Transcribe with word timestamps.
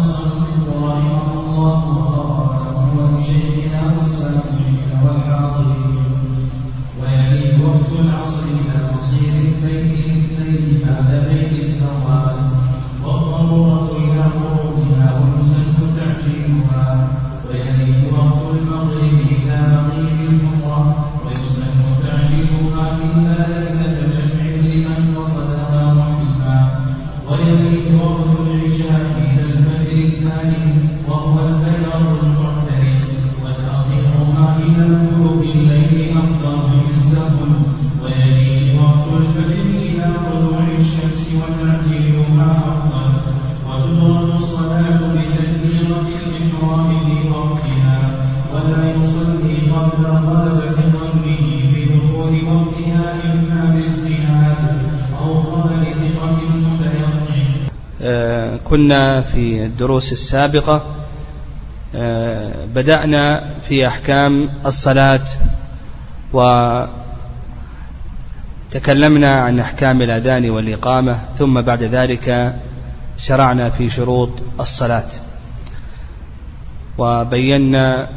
Amazon 0.00 0.69
في 59.20 59.64
الدروس 59.64 60.12
السابقة 60.12 60.82
آه، 61.94 62.64
بدأنا 62.66 63.54
في 63.68 63.86
أحكام 63.86 64.48
الصلاة 64.66 65.20
وتكلمنا 68.72 69.40
عن 69.40 69.60
أحكام 69.60 70.02
الأذان 70.02 70.50
والإقامة 70.50 71.18
ثم 71.38 71.60
بعد 71.60 71.82
ذلك 71.82 72.54
شرعنا 73.18 73.70
في 73.70 73.90
شروط 73.90 74.30
الصلاة. 74.60 75.08
وبينا 76.98 78.08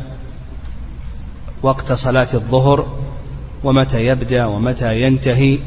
وقت 1.61 1.91
صلاة 1.91 2.27
الظهر 2.33 2.99
ومتى 3.63 4.05
يبدأ 4.05 4.45
ومتى 4.45 5.01
ينتهي. 5.01 5.59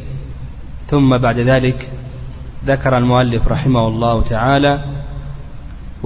ثم 0.86 1.18
بعد 1.18 1.38
ذلك 1.38 1.88
ذكر 2.66 2.98
المؤلف 2.98 3.48
رحمه 3.48 3.88
الله 3.88 4.22
تعالى 4.22 4.80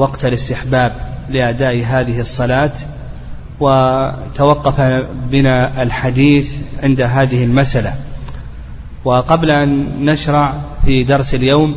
وقت 0.01 0.25
الاستحباب 0.25 0.93
لأداء 1.31 1.85
هذه 1.85 2.21
الصلاة 2.21 2.73
وتوقف 3.61 4.81
بنا 5.31 5.83
الحديث 5.83 6.55
عند 6.83 7.01
هذه 7.01 7.45
المسألة. 7.45 7.95
وقبل 9.05 9.51
أن 9.51 9.87
نشرع 10.05 10.61
في 10.85 11.05
درس 11.05 11.35
اليوم 11.35 11.77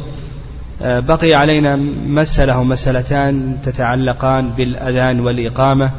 بقي 0.81 1.33
علينا 1.33 1.75
مسألة 2.05 2.59
ومسألتان 2.59 3.57
تتعلقان 3.63 4.49
بالأذان 4.49 5.19
والإقامة. 5.19 5.91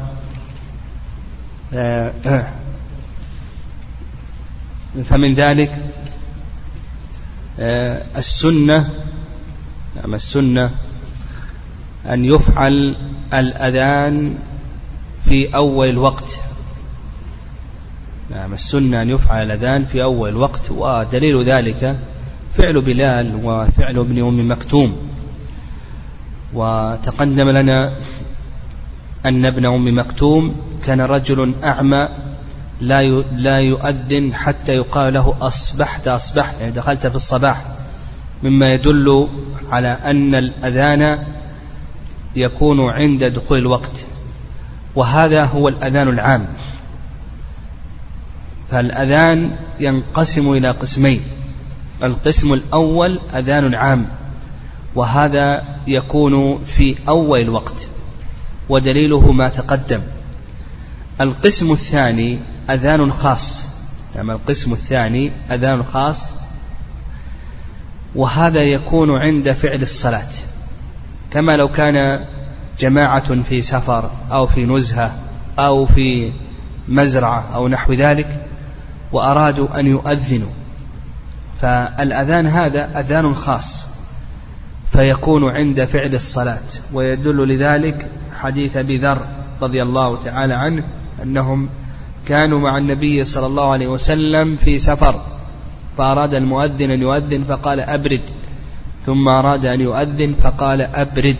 فمن 5.09 5.33
ذلك 5.33 5.71
السنة 8.17 8.89
نعم 9.95 10.13
السنة 10.13 10.71
أن 12.09 12.25
يفعل 12.25 12.95
الأذان 13.33 14.35
في 15.23 15.55
أول 15.55 15.89
الوقت 15.89 16.39
نعم 18.29 18.53
السنة 18.53 19.01
أن 19.01 19.09
يفعل 19.09 19.45
الأذان 19.45 19.85
في 19.85 20.03
أول 20.03 20.29
الوقت 20.29 20.71
ودليل 20.71 21.43
ذلك 21.43 21.97
فعل 22.53 22.81
بلال 22.81 23.39
وفعل 23.43 23.97
ابن 23.97 24.23
أم 24.23 24.51
مكتوم. 24.51 24.95
وتقدم 26.53 27.49
لنا 27.49 27.91
أن 29.25 29.45
ابن 29.45 29.65
أم 29.65 29.97
مكتوم 29.97 30.55
كان 30.85 31.01
رجل 31.01 31.53
أعمى 31.63 32.09
لا 32.81 33.03
لا 33.21 33.59
يؤذن 33.59 34.33
حتى 34.33 34.75
يقال 34.75 35.13
له 35.13 35.35
أصبحت 35.41 36.07
أصبحت 36.07 36.59
يعني 36.59 36.71
دخلت 36.71 37.07
في 37.07 37.15
الصباح. 37.15 37.65
مما 38.43 38.73
يدل 38.73 39.29
على 39.69 39.87
أن 39.87 40.35
الأذان 40.35 41.25
يكون 42.35 42.89
عند 42.89 43.23
دخول 43.23 43.57
الوقت. 43.57 44.05
وهذا 44.95 45.45
هو 45.45 45.67
الأذان 45.67 46.07
العام. 46.07 46.47
فالأذان 48.71 49.55
ينقسم 49.79 50.53
إلى 50.53 50.71
قسمين. 50.71 51.21
القسم 52.03 52.53
الأول 52.53 53.19
أذان 53.35 53.75
عام 53.75 54.07
وهذا 54.95 55.63
يكون 55.87 56.63
في 56.63 56.95
أول 57.07 57.41
الوقت 57.41 57.87
ودليله 58.69 59.31
ما 59.31 59.49
تقدم. 59.49 60.01
القسم 61.21 61.71
الثاني 61.71 62.39
أذان 62.69 63.11
خاص. 63.11 63.67
يعني 64.15 64.31
القسم 64.31 64.73
الثاني 64.73 65.31
أذان 65.51 65.83
خاص 65.83 66.29
وهذا 68.15 68.63
يكون 68.63 69.11
عند 69.11 69.51
فعل 69.51 69.81
الصلاة. 69.81 70.31
كما 71.35 71.57
لو 71.57 71.67
كان 71.67 72.25
جماعة 72.79 73.41
في 73.41 73.61
سفر 73.61 74.11
أو 74.31 74.47
في 74.47 74.65
نزهة 74.65 75.15
أو 75.59 75.85
في 75.85 76.31
مزرعة 76.87 77.43
أو 77.55 77.67
نحو 77.67 77.93
ذلك 77.93 78.45
وأرادوا 79.11 79.79
أن 79.79 79.87
يؤذنوا. 79.87 80.49
فالأذان 81.61 82.47
هذا 82.47 82.99
أذان 82.99 83.35
خاص 83.35 83.87
فيكون 84.91 85.55
عند 85.55 85.85
فعل 85.85 86.15
الصلاة 86.15 86.67
ويدل 86.93 87.47
لذلك 87.47 88.07
حديث 88.39 88.77
أبي 88.77 88.97
ذر 88.97 89.27
رضي 89.61 89.83
الله 89.83 90.23
تعالى 90.23 90.53
عنه 90.53 90.83
أنهم 91.23 91.69
كانوا 92.27 92.59
مع 92.59 92.77
النبي 92.77 93.25
صلى 93.25 93.45
الله 93.45 93.71
عليه 93.71 93.87
وسلم 93.87 94.57
في 94.65 94.79
سفر 94.79 95.21
فأراد 95.97 96.33
المؤذن 96.33 96.91
أن 96.91 97.01
يؤذن 97.01 97.43
فقال 97.43 97.79
أبرد. 97.79 98.21
ثم 99.05 99.27
أراد 99.27 99.65
أن 99.65 99.81
يؤذن 99.81 100.33
فقال 100.33 100.81
أبرد. 100.81 101.35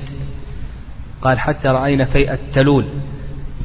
قال 1.21 1.39
حتى 1.39 1.67
رأينا 1.67 2.05
فيء 2.05 2.33
التلول. 2.33 2.85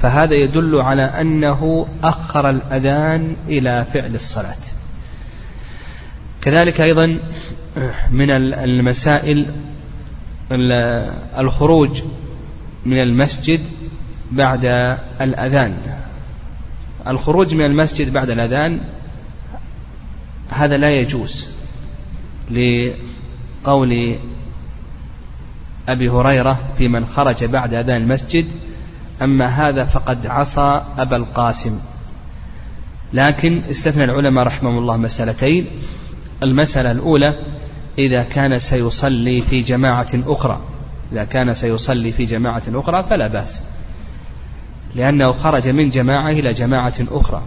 فهذا 0.00 0.34
يدل 0.34 0.80
على 0.80 1.02
أنه 1.02 1.86
أخر 2.02 2.50
الأذان 2.50 3.36
إلى 3.48 3.86
فعل 3.92 4.14
الصلاة. 4.14 4.56
كذلك 6.42 6.80
أيضا 6.80 7.18
من 8.10 8.30
المسائل 8.30 9.46
الخروج 11.38 12.02
من 12.86 13.02
المسجد 13.02 13.60
بعد 14.32 14.64
الأذان. 15.20 15.76
الخروج 17.06 17.54
من 17.54 17.64
المسجد 17.64 18.12
بعد 18.12 18.30
الأذان 18.30 18.80
هذا 20.50 20.76
لا 20.76 20.90
يجوز 20.90 21.48
لقول 23.62 24.16
أبي 25.88 26.08
هريرة 26.08 26.60
في 26.78 26.88
من 26.88 27.06
خرج 27.06 27.44
بعد 27.44 27.74
أذان 27.74 28.02
المسجد 28.02 28.46
أما 29.22 29.46
هذا 29.46 29.84
فقد 29.84 30.26
عصى 30.26 30.82
أبا 30.98 31.16
القاسم. 31.16 31.80
لكن 33.12 33.62
استثنى 33.70 34.04
العلماء 34.04 34.46
رحمهم 34.46 34.78
الله 34.78 34.96
مسألتين. 34.96 35.66
المسألة 36.42 36.90
الأولى 36.90 37.34
إذا 37.98 38.22
كان 38.22 38.58
سيصلي 38.58 39.42
في 39.42 39.62
جماعة 39.62 40.08
أخرى. 40.14 40.60
إذا 41.12 41.24
كان 41.24 41.54
سيصلي 41.54 42.12
في 42.12 42.24
جماعة 42.24 42.62
أخرى 42.68 43.04
فلا 43.10 43.26
بأس 43.26 43.62
لأنه 44.94 45.32
خرج 45.32 45.68
من 45.68 45.90
جماعة 45.90 46.30
إلى 46.30 46.52
جماعة 46.52 46.94
أخرى. 47.10 47.42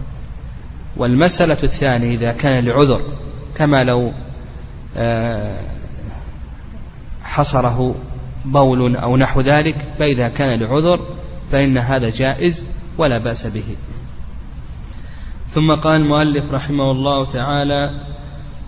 والمسألة 0.96 1.56
الثانية 1.62 2.14
إذا 2.14 2.32
كان 2.32 2.64
لعذر 2.64 3.00
كما 3.56 3.84
لو 3.84 4.12
آه، 4.96 5.73
حصره 7.34 7.94
بول 8.44 8.96
أو 8.96 9.16
نحو 9.16 9.40
ذلك 9.40 9.76
فإذا 9.98 10.28
كان 10.28 10.60
لعذر 10.60 11.00
فإن 11.52 11.78
هذا 11.78 12.10
جائز 12.10 12.64
ولا 12.98 13.18
بأس 13.18 13.46
به. 13.46 13.76
ثم 15.50 15.74
قال 15.74 16.00
المؤلف 16.00 16.44
رحمه 16.52 16.90
الله 16.90 17.24
تعالى 17.30 17.90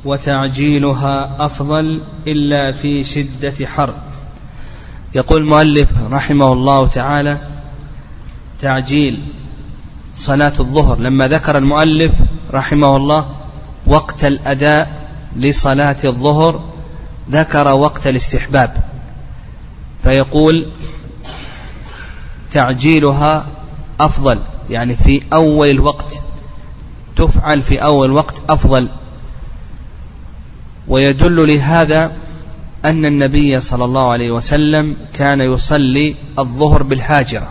وتعجيلها 0.05 1.47
أفضل 1.47 2.03
إلا 2.27 2.73
في 2.73 3.05
شدة 3.05 3.67
حر 3.67 3.95
يقول 5.15 5.43
المؤلف 5.43 5.89
رحمه 6.11 6.53
الله 6.53 6.87
تعالى 6.87 7.39
تعجيل 8.63 9.19
صلاة 10.17 10.53
الظهر 10.61 10.99
لما 10.99 11.29
ذكر 11.29 11.59
المؤلف 11.59 12.13
رحمه 12.53 12.97
الله 12.97 13.27
وقت 13.87 14.25
الأداء 14.25 15.09
لصلاة 15.37 15.97
الظهر 16.05 16.76
ذكر 17.31 17.69
وقت 17.69 18.07
الاستحباب 18.07 18.77
فيقول 20.03 20.67
تعجيلها 22.53 23.47
أفضل 24.01 24.39
يعني 24.71 24.97
في 24.97 25.23
أول 25.33 25.71
الوقت 25.71 26.21
تفعل 27.17 27.63
في 27.63 27.83
أول 27.83 28.13
وقت 28.13 28.35
أفضل. 28.49 28.89
ويدل 30.89 31.49
لهذا 31.49 32.13
أن 32.85 33.07
النبي 33.07 33.61
صلى 33.61 33.85
الله 33.85 34.09
عليه 34.09 34.31
وسلم 34.31 34.97
كان 35.15 35.41
يصلي 35.41 36.15
الظهر 36.39 36.83
بالحاجرة 36.83 37.51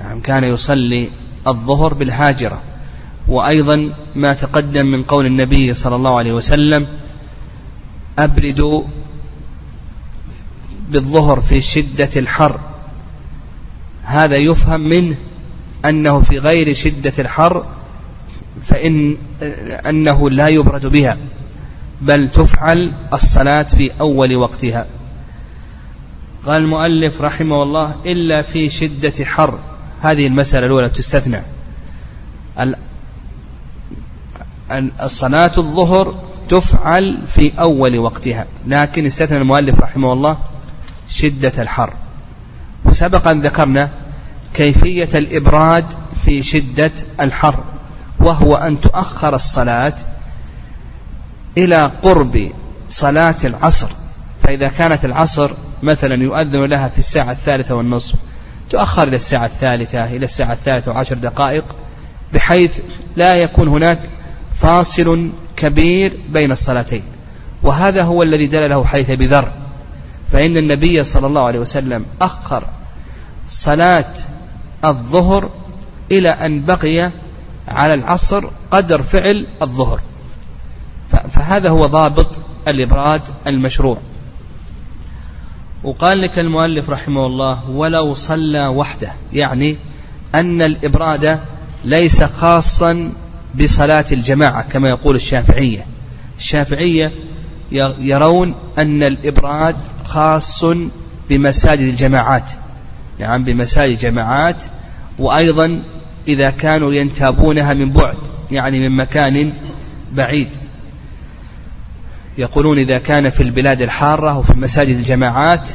يعني 0.00 0.20
كان 0.20 0.44
يصلي 0.44 1.08
الظهر 1.48 1.94
بالحاجرة. 1.94 2.62
وأيضا 3.28 3.92
ما 4.14 4.32
تقدم 4.32 4.86
من 4.86 5.02
قول 5.02 5.26
النبي 5.26 5.74
صلى 5.74 5.96
الله 5.96 6.18
عليه 6.18 6.32
وسلم 6.32 6.86
أبردوا 8.20 8.82
بالظهر 10.90 11.40
في 11.40 11.60
شدة 11.60 12.10
الحر. 12.16 12.60
هذا 14.02 14.36
يفهم 14.36 14.80
منه 14.80 15.16
أنه 15.84 16.20
في 16.20 16.38
غير 16.38 16.74
شدة 16.74 17.12
الحر 17.18 17.66
فإن 18.68 19.16
أنه 19.88 20.30
لا 20.30 20.48
يبرد 20.48 20.86
بها 20.86 21.16
بل 22.00 22.30
تفعل 22.30 22.92
الصلاة 23.12 23.62
في 23.62 23.90
أول 24.00 24.36
وقتها. 24.36 24.86
قال 26.46 26.62
المؤلف 26.62 27.20
رحمه 27.20 27.62
الله 27.62 27.94
إلا 28.06 28.42
في 28.42 28.70
شدة 28.70 29.24
حر. 29.24 29.58
هذه 30.00 30.26
المسألة 30.26 30.66
الأولى 30.66 30.88
تستثنى. 30.88 31.42
الصلاة 35.02 35.52
الظهر 35.58 36.29
تفعل 36.50 37.18
في 37.26 37.52
أول 37.60 37.98
وقتها. 37.98 38.46
لكن 38.66 39.06
استثنى 39.06 39.38
المؤلف 39.38 39.80
رحمه 39.80 40.12
الله 40.12 40.38
شدة 41.08 41.52
الحر. 41.62 41.92
وسبق 42.84 43.28
أن 43.28 43.40
ذكرنا 43.40 43.90
كيفية 44.54 45.08
الإبراد 45.14 45.84
في 46.24 46.42
شدة 46.42 46.90
الحر 47.20 47.64
وهو 48.20 48.56
أن 48.56 48.80
تؤخر 48.80 49.34
الصلاة 49.34 49.92
إلى 51.58 51.90
قرب 52.02 52.52
صلاة 52.88 53.36
العصر. 53.44 53.88
فإذا 54.42 54.68
كانت 54.68 55.04
العصر 55.04 55.50
مثلا 55.82 56.22
يؤذن 56.22 56.64
لها 56.64 56.88
في 56.88 56.98
الساعة 56.98 57.30
الثالثة 57.30 57.74
والنصف 57.74 58.14
تؤخر 58.70 59.02
إلى 59.02 59.16
الساعة 59.16 59.46
الثالثة 59.46 60.04
إلى 60.04 60.24
الساعة 60.24 60.52
الثالثة 60.52 60.92
وعشر 60.92 61.14
دقائق 61.14 61.64
بحيث 62.34 62.80
لا 63.16 63.36
يكون 63.36 63.68
هناك 63.68 64.00
فاصل 64.60 65.30
كبير 65.60 66.16
بين 66.28 66.52
الصلاتين. 66.52 67.02
وهذا 67.62 68.02
هو 68.02 68.22
الذي 68.22 68.46
دل 68.46 68.70
له 68.70 68.84
حديث 68.84 69.10
أبي 69.10 69.26
ذر. 69.26 69.52
فإن 70.30 70.56
النبي 70.56 71.04
صلى 71.04 71.26
الله 71.26 71.42
عليه 71.42 71.58
وسلم 71.58 72.04
أخر 72.20 72.64
صلاة 73.48 74.12
الظهر 74.84 75.50
إلى 76.10 76.28
أن 76.28 76.64
بقي 76.64 77.10
على 77.68 77.94
العصر 77.94 78.44
قدر 78.70 79.02
فعل 79.02 79.46
الظهر. 79.62 80.00
فهذا 81.32 81.68
هو 81.70 81.86
ضابط 81.86 82.28
الإبراد 82.68 83.22
المشروع. 83.46 83.98
وقال 85.84 86.20
لك 86.20 86.38
المؤلف 86.38 86.90
رحمه 86.90 87.26
الله 87.26 87.70
ولو 87.70 88.14
صلى 88.14 88.66
وحده 88.66 89.12
يعني 89.32 89.76
أن 90.34 90.62
الإبراد 90.62 91.40
ليس 91.84 92.22
خاصا 92.22 93.12
بصلاة 93.54 94.04
الجماعة 94.12 94.62
كما 94.62 94.88
يقول 94.88 95.16
الشافعية. 95.16 95.86
الشافعية 96.38 97.12
يرون 97.98 98.54
أن 98.78 99.02
الإبراد 99.02 99.76
خاص 100.04 100.64
بمساجد 101.30 101.88
الجماعات. 101.88 102.52
نعم 103.18 103.44
بمساجد 103.44 103.92
الجماعات. 103.92 104.56
وأيضا 105.18 105.82
إذا 106.28 106.50
كانوا 106.50 106.92
ينتابونها 106.92 107.74
من 107.74 107.90
بعد 107.90 108.16
يعني 108.50 108.80
من 108.88 108.96
مكان 108.96 109.52
بعيد. 110.12 110.48
يقولون 112.38 112.78
إذا 112.78 112.98
كان 112.98 113.30
في 113.30 113.42
البلاد 113.42 113.82
الحارة 113.82 114.38
وفي 114.38 114.52
مساجد 114.52 114.96
الجماعات 114.96 115.68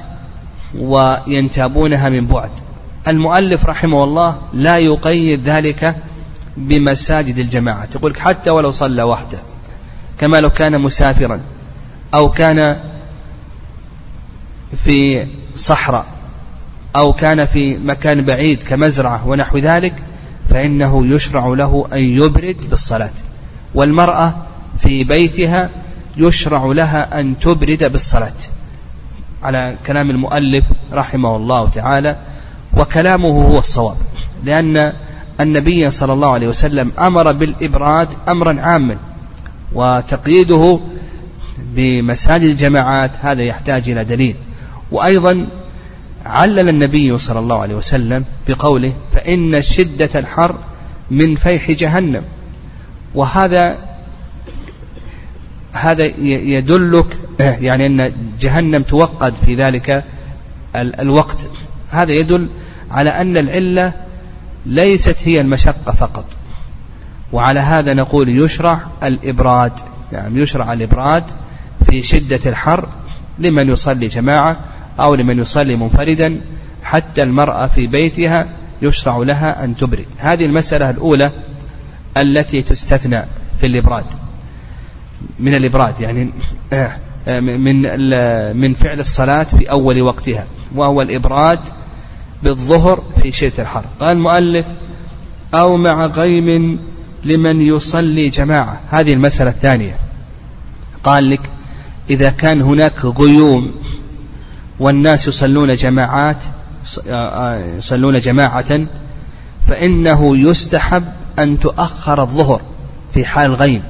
وينتابونها 0.77 2.09
من 2.09 2.25
بعد. 2.25 2.49
المؤلف 3.07 3.65
رحمه 3.65 4.03
الله 4.03 4.37
لا 4.53 4.77
يقيد 4.77 5.49
ذلك 5.49 5.95
بمساجد 6.57 7.37
الجماعة. 7.37 7.87
يقول 7.95 8.19
حتى 8.19 8.49
ولو 8.49 8.71
صلى 8.71 9.03
وحده 9.03 9.37
كما 10.19 10.41
لو 10.41 10.49
كان 10.49 10.81
مسافرا 10.81 11.39
أو 12.13 12.31
كان 12.31 12.77
في 14.83 15.27
صحراء 15.55 16.05
أو 16.95 17.13
كان 17.13 17.45
في 17.45 17.77
مكان 17.77 18.21
بعيد 18.21 18.63
كمزرعة 18.63 19.27
ونحو 19.27 19.57
ذلك 19.57 19.93
فإنه 20.49 21.07
يشرع 21.07 21.47
له 21.47 21.87
أن 21.93 21.99
يبرد 21.99 22.69
بالصلاة. 22.69 23.11
والمرأة 23.73 24.33
في 24.77 25.03
بيتها 25.03 25.69
يشرع 26.17 26.65
لها 26.65 27.19
أن 27.19 27.39
تبرد 27.39 27.83
بالصلاة. 27.83 28.33
على 29.43 29.75
كلام 29.87 30.09
المؤلف 30.09 30.65
رحمه 30.91 31.35
الله 31.35 31.69
تعالى 31.69 32.17
وكلامه 32.77 33.29
هو 33.29 33.59
الصواب 33.59 33.97
لأن 34.43 34.93
النبي 35.41 35.91
صلى 35.91 36.13
الله 36.13 36.31
عليه 36.33 36.47
وسلم 36.47 36.91
أمر 36.99 37.31
بالإبراد 37.31 38.07
أمرا 38.29 38.61
عاما 38.61 38.97
وتقييده 39.73 40.79
بمساجد 41.75 42.43
الجماعات 42.43 43.11
هذا 43.21 43.43
يحتاج 43.43 43.89
إلى 43.89 44.03
دليل. 44.03 44.35
وأيضا 44.91 45.47
علل 46.25 46.69
النبي 46.69 47.17
صلى 47.17 47.39
الله 47.39 47.61
عليه 47.61 47.75
وسلم 47.75 48.25
بقوله 48.47 48.93
فإن 49.13 49.61
شدة 49.61 50.09
الحر 50.15 50.55
من 51.11 51.35
فيح 51.35 51.71
جهنم. 51.71 52.23
وهذا 53.15 53.77
هذا 55.71 56.05
يدلك 56.25 57.17
يعني 57.39 57.85
أن 57.85 58.13
جهنم 58.39 58.83
توقد 58.83 59.33
في 59.45 59.55
ذلك 59.55 60.03
الوقت. 60.75 61.49
هذا 61.89 62.11
يدل 62.11 62.47
على 62.91 63.09
أن 63.09 63.37
العلة 63.37 64.04
ليست 64.65 65.17
هي 65.23 65.41
المشقة 65.41 65.91
فقط. 65.91 66.25
وعلى 67.33 67.59
هذا 67.59 67.93
نقول 67.93 68.29
يشرع 68.29 68.79
الإبراد. 69.03 69.71
يعني 70.11 70.41
يشرع 70.41 70.73
الإبراد 70.73 71.23
في 71.89 72.03
شدة 72.03 72.39
الحر 72.45 72.87
لمن 73.39 73.69
يصلي 73.69 74.07
جماعة 74.07 74.57
أو 74.99 75.15
لمن 75.15 75.39
يصلي 75.39 75.75
منفردا 75.75 76.41
حتى 76.83 77.23
المرأة 77.23 77.67
في 77.67 77.87
بيتها 77.87 78.47
يشرع 78.81 79.17
لها 79.17 79.63
أن 79.63 79.75
تبرد. 79.75 80.05
هذه 80.17 80.45
المسألة 80.45 80.89
الأولى 80.89 81.31
التي 82.17 82.61
تستثنى 82.61 83.23
في 83.59 83.65
الإبراد. 83.65 84.05
من 85.39 85.55
الإبراد 85.55 86.01
يعني 86.01 86.29
آه، 86.73 86.91
آه، 87.27 87.39
من 87.39 87.81
من 88.57 88.73
فعل 88.73 88.99
الصلاة 88.99 89.43
في 89.43 89.71
أول 89.71 90.01
وقتها. 90.01 90.45
وهو 90.75 91.01
الإبراد 91.01 91.59
بالظهر 92.43 93.03
في 93.21 93.31
شدة 93.31 93.63
الحر 93.63 93.85
قال 93.99 94.17
المؤلف 94.17 94.65
أو 95.53 95.77
مع 95.77 96.05
غيم 96.05 96.79
لمن 97.23 97.61
يصلي 97.61 98.29
جماعة. 98.29 98.81
هذه 98.89 99.13
المسألة 99.13 99.49
الثانية. 99.49 99.97
قال 101.03 101.29
لك 101.29 101.51
إذا 102.09 102.29
كان 102.29 102.61
هناك 102.61 103.05
غيوم 103.05 103.71
والناس 104.79 105.27
يصلون 105.27 105.75
جماعات 105.75 106.43
يصلون 107.77 108.19
جماعة 108.19 108.85
فإنه 109.67 110.37
يستحب 110.37 111.03
أن 111.39 111.59
تؤخر 111.59 112.21
الظهر 112.21 112.61
في 113.13 113.25
حال 113.25 113.51
الغيم 113.51 113.83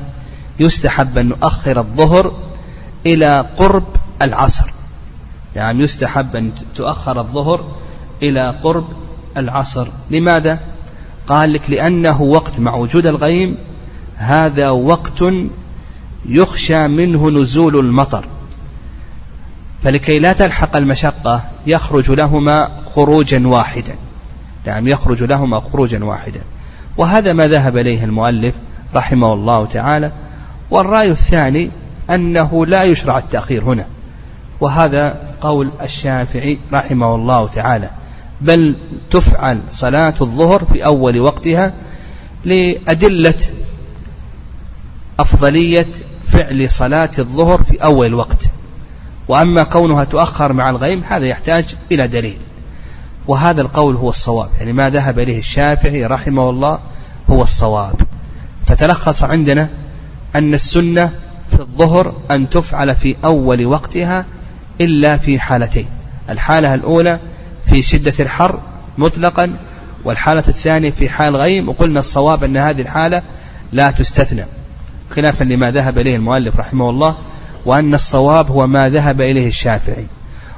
يستحب 0.60 1.18
أن 1.18 1.26
نؤخر 1.30 1.80
الظهر 1.80 2.34
إلى 3.06 3.46
قرب 3.58 3.84
العصر. 4.22 4.66
يعني 5.56 5.84
يستحب 5.84 6.36
أن 6.36 6.52
تؤخر 6.76 7.20
الظهر 7.20 7.76
إلى 8.24 8.56
قرب 8.64 8.86
العصر. 9.38 9.88
لماذا؟ 10.12 10.60
قال 11.28 11.54
لك 11.54 11.62
لأنه 11.70 12.22
وقت 12.22 12.60
مع 12.60 12.76
وجود 12.76 13.08
الغيم 13.08 13.58
هذا 14.16 14.70
وقت 14.70 15.24
يخشى 16.26 16.88
منه 16.88 17.30
نزول 17.30 17.80
المطر. 17.80 18.26
فلكي 19.84 20.20
لا 20.20 20.34
تلحق 20.34 20.76
المشقة 20.76 21.44
يخرج 21.68 22.12
لهما 22.12 22.70
خروجا 22.96 23.48
واحدا. 23.48 23.96
نعم 24.66 24.88
يخرج 24.88 25.24
لهما 25.24 25.60
خروجا 25.60 26.04
واحدا. 26.04 26.42
وهذا 26.98 27.34
ما 27.34 27.48
ذهب 27.48 27.78
إليه 27.78 28.04
المؤلف 28.04 28.56
رحمه 28.96 29.34
الله 29.34 29.66
تعالى. 29.66 30.12
والرأي 30.72 31.12
الثاني 31.12 31.70
أنه 32.10 32.66
لا 32.66 32.84
يشرع 32.84 33.18
التأخير 33.18 33.64
هنا. 33.64 33.86
وهذا 34.62 35.22
قول 35.42 35.72
الشافعي 35.82 36.58
رحمه 36.74 37.16
الله 37.16 37.48
تعالى. 37.48 37.90
بل 38.42 38.76
تفعل 39.12 39.60
صلاة 39.70 40.14
الظهر 40.22 40.66
في 40.66 40.86
أول 40.86 41.20
وقتها 41.20 41.74
لأدلة 42.46 43.34
أفضلية 45.20 45.88
فعل 46.28 46.70
صلاة 46.70 47.10
الظهر 47.20 47.64
في 47.64 47.84
أول 47.84 48.14
وقت. 48.14 48.46
وأما 49.28 49.64
كونها 49.64 50.04
تؤخر 50.04 50.54
مع 50.54 50.70
الغيم 50.70 51.04
هذا 51.04 51.26
يحتاج 51.26 51.76
إلى 51.92 52.08
دليل. 52.08 52.38
وهذا 53.28 53.62
القول 53.62 53.96
هو 53.96 54.10
الصواب. 54.10 54.50
يعني 54.60 54.74
ما 54.74 54.90
ذهب 54.90 55.20
إليه 55.20 55.40
الشافعي 55.40 56.06
رحمه 56.06 56.50
الله 56.50 56.80
هو 57.30 57.44
الصواب. 57.44 57.96
فتلخص 58.68 59.24
عندنا 59.24 59.70
أن 60.36 60.54
السنة 60.54 61.12
في 61.52 61.60
الظهر 61.60 62.14
أن 62.32 62.50
تفعل 62.50 62.96
في 62.96 63.16
أول 63.26 63.66
وقتها 63.66 64.26
إلا 64.82 65.18
في 65.18 65.40
حالتين. 65.40 65.88
الحالة 66.30 66.74
الأولى 66.74 67.20
في 67.70 67.84
شدة 67.84 68.14
الحر 68.20 68.60
مطلقا 68.98 69.58
والحالة 70.04 70.44
الثانية 70.48 70.92
في 70.92 71.10
حال 71.10 71.36
غيم 71.36 71.70
وقلنا 71.70 72.00
الصواب 72.00 72.44
أن 72.44 72.58
هذه 72.58 72.82
الحالة 72.82 73.22
لا 73.72 73.92
تستثنى. 73.92 74.46
خلافا 75.10 75.44
لما 75.44 75.72
ذهب 75.72 75.98
إليه 76.00 76.16
المؤلف 76.16 76.60
رحمه 76.60 76.90
الله 76.90 77.16
وأن 77.66 77.94
الصواب 77.94 78.52
هو 78.52 78.68
ما 78.68 78.90
ذهب 78.90 79.22
إليه 79.22 79.48
الشافعي. 79.48 80.08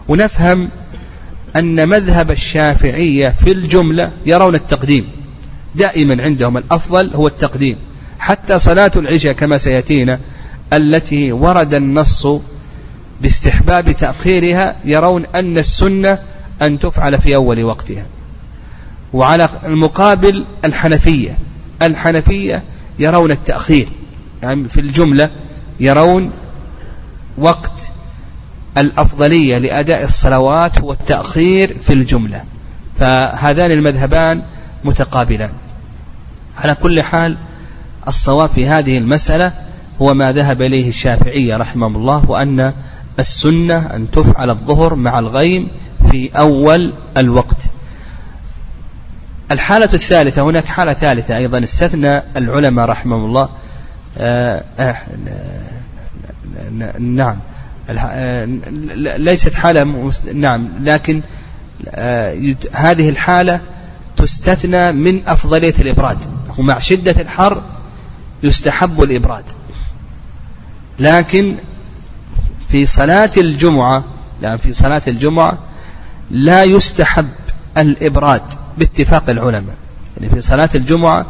ونفهم 0.08 0.70
أن 1.56 1.90
مذهب 1.90 2.32
الشافعية 2.32 3.30
في 3.30 3.52
الجملة 3.52 4.12
يرون 4.26 4.56
التقديم. 4.56 5.08
دائما 5.76 6.24
عندهم 6.24 6.58
الأفضل 6.58 7.14
هو 7.16 7.28
التقديم. 7.28 7.78
حتى 8.20 8.60
صلاة 8.60 8.92
العشاء 8.96 9.34
كما 9.34 9.58
سيأتينا 9.58 10.20
التي 10.74 11.32
ورد 11.32 11.74
النص 11.74 12.28
باستحباب 13.22 13.92
تأخيرها 13.92 14.76
يرون 14.86 15.26
أن 15.36 15.58
السنة 15.58 16.20
أن 16.62 16.80
تفعل 16.80 17.22
في 17.22 17.36
أول 17.36 17.64
وقتها. 17.64 18.06
وعلى 19.14 19.50
المقابل 19.66 20.46
الحنفية. 20.66 21.38
الحنفية 21.82 22.64
يرون 23.00 23.32
التأخير. 23.32 23.90
يعني 24.44 24.70
في 24.70 24.80
الجملة 24.82 25.30
يرون 25.80 26.32
وقت 27.38 27.92
الأفضلية 28.78 29.58
لأداء 29.58 30.04
الصلوات 30.04 30.80
هو 30.80 30.92
التأخير 30.92 31.78
في 31.82 31.94
الجملة. 31.94 32.44
فهذان 33.00 33.72
المذهبان 33.72 34.44
متقابلان. 34.84 35.52
على 36.58 36.76
كل 36.76 37.04
حال 37.04 37.38
الصواب 38.08 38.50
في 38.50 38.68
هذه 38.68 38.98
المسألة 38.98 39.52
هو 40.02 40.14
ما 40.14 40.32
ذهب 40.32 40.62
إليه 40.62 40.90
الشافعية 40.90 41.58
رحمه 41.58 41.88
الله 41.88 42.32
وأن 42.32 42.74
السنة 43.20 43.78
أن 43.96 44.12
تفعل 44.12 44.50
الظهر 44.50 44.96
مع 44.96 45.20
الغيم 45.20 45.68
في 46.12 46.30
أول 46.38 46.94
الوقت. 47.18 47.62
الحالة 49.51 49.89
الثالثة 49.94 50.42
هناك 50.42 50.66
حالة 50.66 50.94
ثالثة 50.94 51.38
أيضا 51.38 51.63
استثنى 51.63 52.22
العلماء 52.38 52.86
رحمهم 52.86 53.25
الله. 53.25 53.50
آه 54.18 54.63
آه 54.80 54.98
نعم. 57.00 57.38
آه، 57.89 58.46
ليست 59.18 59.54
حالة 59.54 60.12
نعم 60.34 60.70
لكن 60.82 61.22
آه، 61.89 62.56
هذه 62.74 63.10
الحالة 63.10 63.62
تستثنى 64.18 64.92
من 64.92 65.22
أفضلية 65.27 65.75
الإبراد. 65.80 66.18
ومع 66.58 66.80
شدة 66.80 67.22
الحر 67.22 67.63
يستحب 68.44 69.04
الإبراد. 69.04 69.44
لكن 71.00 71.56
في 72.70 72.86
صلاة 72.86 73.32
الجمعة 73.38 74.04
يعني 74.42 74.58
في 74.58 74.74
صلاة 74.74 75.01
الجمعة 75.08 75.58
لا 76.32 76.64
يستحب 76.64 77.30
الإبراد 77.78 78.42
باتفاق 78.78 79.30
العلماء 79.30 79.76
يعني 80.18 80.30
في 80.30 80.42
صلاة 80.42 80.70
الجمعة 80.76 81.26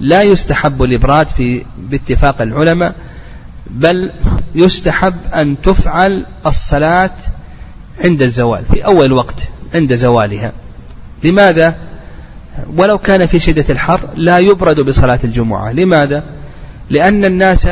لا 0.00 0.22
يستحب 0.22 0.82
الإبراد 0.82 1.26
في 1.26 1.64
باتفاق 1.78 2.42
العلماء 2.42 2.94
بل 3.66 4.12
يستحب 4.54 5.14
أن 5.34 5.56
تفعل 5.62 6.26
الصلاة 6.46 7.10
عند 8.04 8.22
الزوال 8.22 8.64
في 8.72 8.84
أول 8.84 9.12
وقت 9.12 9.48
عند 9.74 9.94
زوالها 9.94 10.52
لماذا؟ 11.24 11.76
ولو 12.76 12.98
كان 12.98 13.26
في 13.26 13.38
شدة 13.38 13.64
الحر 13.70 14.00
لا 14.14 14.38
يبرد 14.38 14.80
بصلاة 14.80 15.18
الجمعة 15.24 15.72
لماذا؟ 15.72 16.24
لأن 16.90 17.24
الناس 17.24 17.68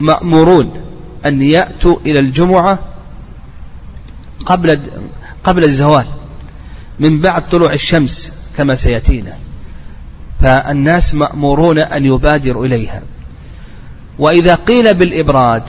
مأمورون 0.00 0.72
أن 1.26 1.42
يأتوا 1.42 1.96
إلى 2.06 2.18
الجمعة 2.18 2.78
قبل 4.46 4.80
قبل 5.44 5.64
الزوال 5.64 6.06
من 7.00 7.20
بعد 7.20 7.48
طلوع 7.48 7.72
الشمس 7.72 8.32
كما 8.56 8.74
سيأتينا. 8.74 9.36
فالناس 10.40 11.14
مأمورون 11.14 11.78
أن 11.78 12.04
يبادروا 12.04 12.66
إليها. 12.66 13.02
وإذا 14.18 14.54
قيل 14.54 14.94
بالإبراد 14.94 15.62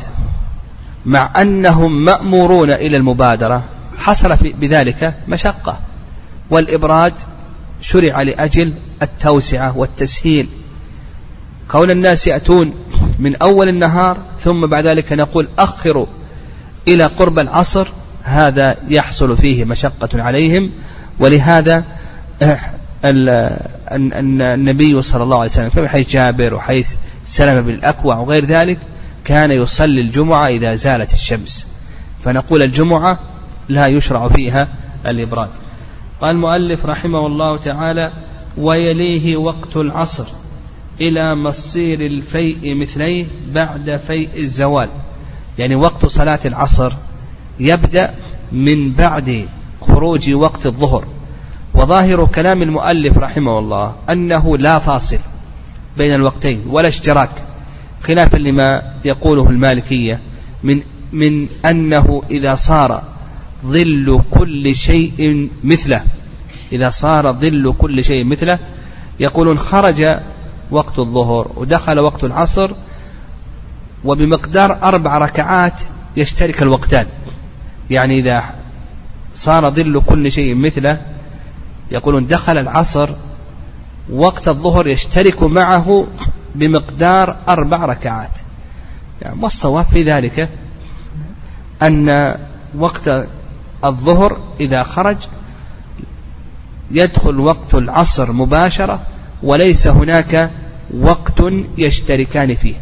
مع 1.06 1.42
أنهم 1.42 2.06
مأمورون 2.06 2.70
إلى 2.70 2.98
المبادرة 2.98 3.63
حصل 3.98 4.36
بذلك 4.36 5.15
مشقة. 5.27 5.80
والإبراد 6.50 7.13
شرع 7.82 8.22
لأجل 8.22 8.74
التوسعة 9.01 9.77
والتسهيل. 9.77 10.48
كون 11.72 11.92
الناس 11.92 12.27
يأتون 12.27 12.74
من 13.20 13.36
أول 13.36 13.70
النهار 13.70 14.18
ثم 14.39 14.65
بعد 14.65 14.88
ذلك 14.88 15.13
نقول 15.13 15.48
أخروا 15.60 16.06
إلى 16.88 17.06
قرب 17.06 17.39
العصر 17.39 17.88
هذا 18.24 18.75
يحصل 18.88 19.38
فيه 19.38 19.65
مشقة 19.65 20.10
عليهم. 20.24 20.72
ولهذا 21.20 21.84
النبي 23.92 25.01
صلى 25.01 25.24
الله 25.24 25.39
عليه 25.39 25.50
وسلم 25.50 25.70
في 25.70 25.88
حيث 25.88 26.10
جابر 26.10 26.53
وحيث 26.53 26.94
سلم 27.25 27.62
بالأكوع 27.62 28.18
وغير 28.18 28.46
ذلك 28.46 28.80
كان 29.25 29.51
يصلي 29.51 30.01
الجمعة 30.01 30.48
إذا 30.48 30.75
زالت 30.75 31.13
الشمس. 31.13 31.68
فنقول 32.25 32.63
الجمعة 32.63 33.20
لا 33.70 33.88
يشرع 33.88 34.27
فيها 34.27 34.68
الإبراد. 35.06 35.50
قال 36.22 36.36
المؤلف 36.36 36.86
رحمه 36.86 37.27
الله 37.27 37.58
تعالى 37.58 38.12
ويليه 38.58 39.38
وقت 39.38 39.77
العصر 39.77 40.27
إلى 41.01 41.36
مصير 41.36 42.01
الفيء 42.01 42.75
مثليه 42.75 43.25
بعد 43.51 44.01
فيء 44.08 44.30
الزوال. 44.38 44.89
يعني 45.58 45.75
وقت 45.75 46.06
صلاة 46.06 46.39
العصر 46.46 46.94
يبدأ 47.60 48.13
من 48.51 48.91
بعد 48.91 49.48
خروج 49.81 50.33
وقت 50.33 50.65
الظهر. 50.65 51.05
وظاهر 51.74 52.25
كلام 52.25 52.62
المؤلف 52.62 53.17
رحمه 53.17 53.60
الله 53.60 53.95
أنه 54.10 54.57
لا 54.57 54.79
فاصل 54.79 55.19
بين 55.98 56.15
الوقتين 56.15 56.63
ولا 56.69 56.88
اشتراك. 56.88 57.31
خلافا 58.03 58.38
لما 58.38 58.81
يقوله 59.05 59.50
المالكية 59.50 60.22
من 60.63 60.81
من 61.13 61.48
أنه 61.65 62.24
إذا 62.31 62.55
صار 62.55 63.03
ظل 63.65 64.22
كل 64.31 64.75
شيء 64.75 65.50
مثله 65.63 66.03
إذا 66.72 66.89
صار 66.89 67.33
ظل 67.33 67.74
كل 67.77 68.03
شيء 68.03 68.24
مثله 68.25 68.60
يقولون 69.19 69.57
خرج 69.57 70.19
وقت 70.72 71.00
الظهر 71.00 71.51
ودخل 71.55 72.00
وقت 72.00 72.24
العصر 72.24 72.72
وبمقدار 74.05 74.79
أربع 74.83 75.17
ركعات 75.17 75.74
يشترك 76.17 76.62
الوقتان. 76.62 77.05
يعني 77.90 78.20
إذا 78.20 78.44
صار 79.34 79.70
ظل 79.70 80.02
كل 80.06 80.32
شيء 80.32 80.56
مثله 80.56 81.02
يقولون 81.92 82.28
دخل 82.28 82.58
العصر 82.58 83.10
وقت 84.12 84.48
الظهر 84.48 84.88
يشترك 84.88 85.44
معه 85.44 86.08
بمقدار 86.56 87.36
أربع 87.50 87.86
ركعات. 87.86 88.40
يعني 89.22 89.42
والصواب 89.42 89.86
في 89.86 90.04
ذلك؟ 90.04 90.50
أن 91.82 92.36
وقت 92.78 93.28
الظهر 93.84 94.42
إذا 94.60 94.84
خرج 94.84 95.18
يدخل 96.92 97.40
وقت 97.40 97.75
العصر 97.75 98.32
مباشرة 98.32 99.02
وليس 99.44 99.88
هناك 99.88 100.52
وقت 101.00 101.44
يشتركان 101.78 102.56
فيه. 102.56 102.75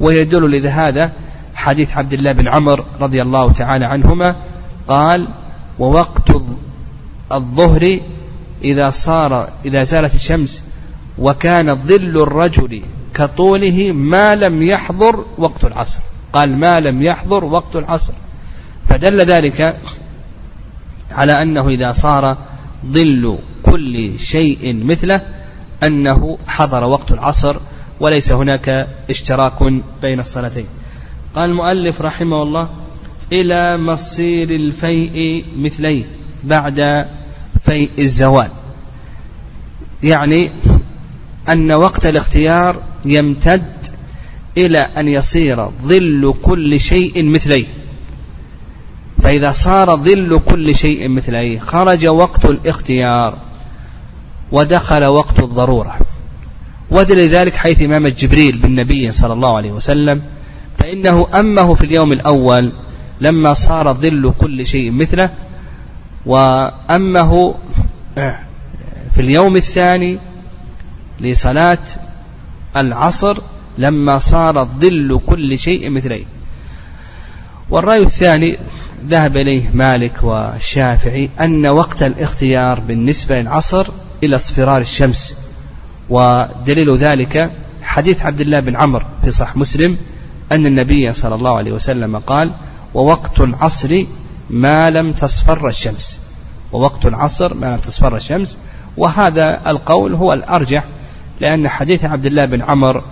ويدل 0.00 0.62
لهذا 0.62 1.12
حديث 1.58 1.96
عبد 1.96 2.12
الله 2.12 2.32
بن 2.32 2.48
عمر 2.48 2.84
رضي 3.00 3.22
الله 3.22 3.52
تعالى 3.52 3.84
عنهما 3.84 4.36
قال 4.88 5.28
ووقت 5.78 6.30
الظهر 7.32 7.98
إذا 8.64 8.90
صار 8.90 9.48
إذا 9.64 9.84
زالت 9.84 10.14
الشمس 10.14 10.64
وكان 11.18 11.74
ظل 11.74 12.22
الرجل 12.22 12.82
كطوله 13.14 13.92
ما 13.92 14.36
لم 14.36 14.62
يحضر 14.62 15.24
وقت 15.38 15.64
العصر. 15.64 16.00
قال 16.32 16.56
ما 16.56 16.80
لم 16.80 17.02
يحضر 17.02 17.44
وقت 17.44 17.76
العصر. 17.76 18.12
فدل 18.88 19.20
ذلك 19.20 19.80
على 21.10 21.42
أنه 21.42 21.68
إذا 21.68 21.92
صار 21.92 22.36
ظل 22.86 23.38
كل 23.62 24.18
شيء 24.18 24.84
مثله 24.84 25.20
أنه 25.82 26.38
حضر 26.46 26.84
وقت 26.84 27.12
العصر 27.12 27.56
وليس 28.00 28.32
هناك 28.32 28.86
اشتراك 29.10 29.72
بين 30.02 30.20
الصلاتين. 30.20 30.66
قال 31.38 31.50
المؤلف 31.50 32.02
رحمه 32.02 32.42
الله 32.42 32.68
إلى 33.32 33.76
مصير 33.76 34.50
الفيء 34.50 35.44
مثليه 35.56 36.04
بعد 36.44 37.06
فيء 37.64 37.90
الزوال. 37.98 38.48
يعني 40.02 40.50
أن 41.48 41.72
وقت 41.72 42.06
الاختيار 42.06 42.76
يمتد 43.04 43.72
إلى 44.56 44.78
أن 44.78 45.08
يصير 45.08 45.68
ظل 45.82 46.34
كل 46.42 46.80
شيء 46.80 47.24
مثليه. 47.24 47.66
فإذا 49.22 49.52
صار 49.52 49.96
ظل 49.96 50.40
كل 50.46 50.74
شيء 50.74 51.08
مثليه 51.08 51.58
خرج 51.58 52.06
وقت 52.06 52.44
الاختيار 52.44 53.38
ودخل 54.52 55.04
وقت 55.04 55.38
الضرورة. 55.38 55.98
ودل 56.90 57.28
ذلك 57.28 57.54
حيث 57.54 57.82
إمام 57.82 58.08
جبريل 58.08 58.58
بالنبي 58.58 59.12
صلى 59.12 59.32
الله 59.32 59.56
عليه 59.56 59.72
وسلم 59.72 60.22
فإنه 60.78 61.26
أمه 61.40 61.74
في 61.74 61.84
اليوم 61.84 62.12
الأول 62.12 62.72
لما 63.20 63.54
صار 63.54 63.92
ظل 63.92 64.32
كل 64.38 64.66
شيء 64.66 64.90
مثله 64.90 65.30
وأمه 66.26 67.54
في 69.14 69.18
اليوم 69.18 69.56
الثاني 69.56 70.18
لصلاة 71.20 71.78
العصر 72.76 73.38
لما 73.78 74.18
صار 74.18 74.64
ظل 74.64 75.20
كل 75.26 75.58
شيء 75.58 75.90
مثليه. 75.90 76.24
والرأي 77.70 78.02
الثاني 78.02 78.58
ذهب 79.08 79.36
إليه 79.36 79.70
مالك 79.74 80.22
والشافعي 80.22 81.30
أن 81.40 81.66
وقت 81.66 82.02
الاختيار 82.02 82.80
بالنسبة 82.80 83.40
للعصر 83.40 83.86
إلى 84.22 84.36
اصفرار 84.36 84.80
الشمس 84.80 85.38
ودليل 86.10 86.96
ذلك 86.96 87.50
حديث 87.82 88.22
عبد 88.22 88.40
الله 88.40 88.60
بن 88.60 88.76
عمرو 88.76 89.04
في 89.24 89.30
صح 89.30 89.56
مسلم 89.56 89.96
أن 90.52 90.66
النبي 90.66 91.12
صلى 91.12 91.34
الله 91.34 91.56
عليه 91.56 91.72
وسلم 91.72 92.18
قال 92.18 92.52
ووقت 92.94 93.40
العصر 93.40 94.04
ما 94.50 94.90
لم 94.90 95.12
تصفر 95.12 95.68
الشمس. 95.68 96.20
ووقت 96.72 97.06
العصر 97.06 97.54
ما 97.54 97.66
لم 97.66 97.76
تصفر 97.76 98.16
الشمس. 98.16 98.58
وهذا 98.96 99.70
القول 99.70 100.14
هو 100.14 100.32
الأرجح 100.32 100.84
لأن 101.40 101.68
حديث 101.68 102.04
عبد 102.04 102.26
الله 102.26 102.44
بن 102.44 102.62
عمر 102.62 103.04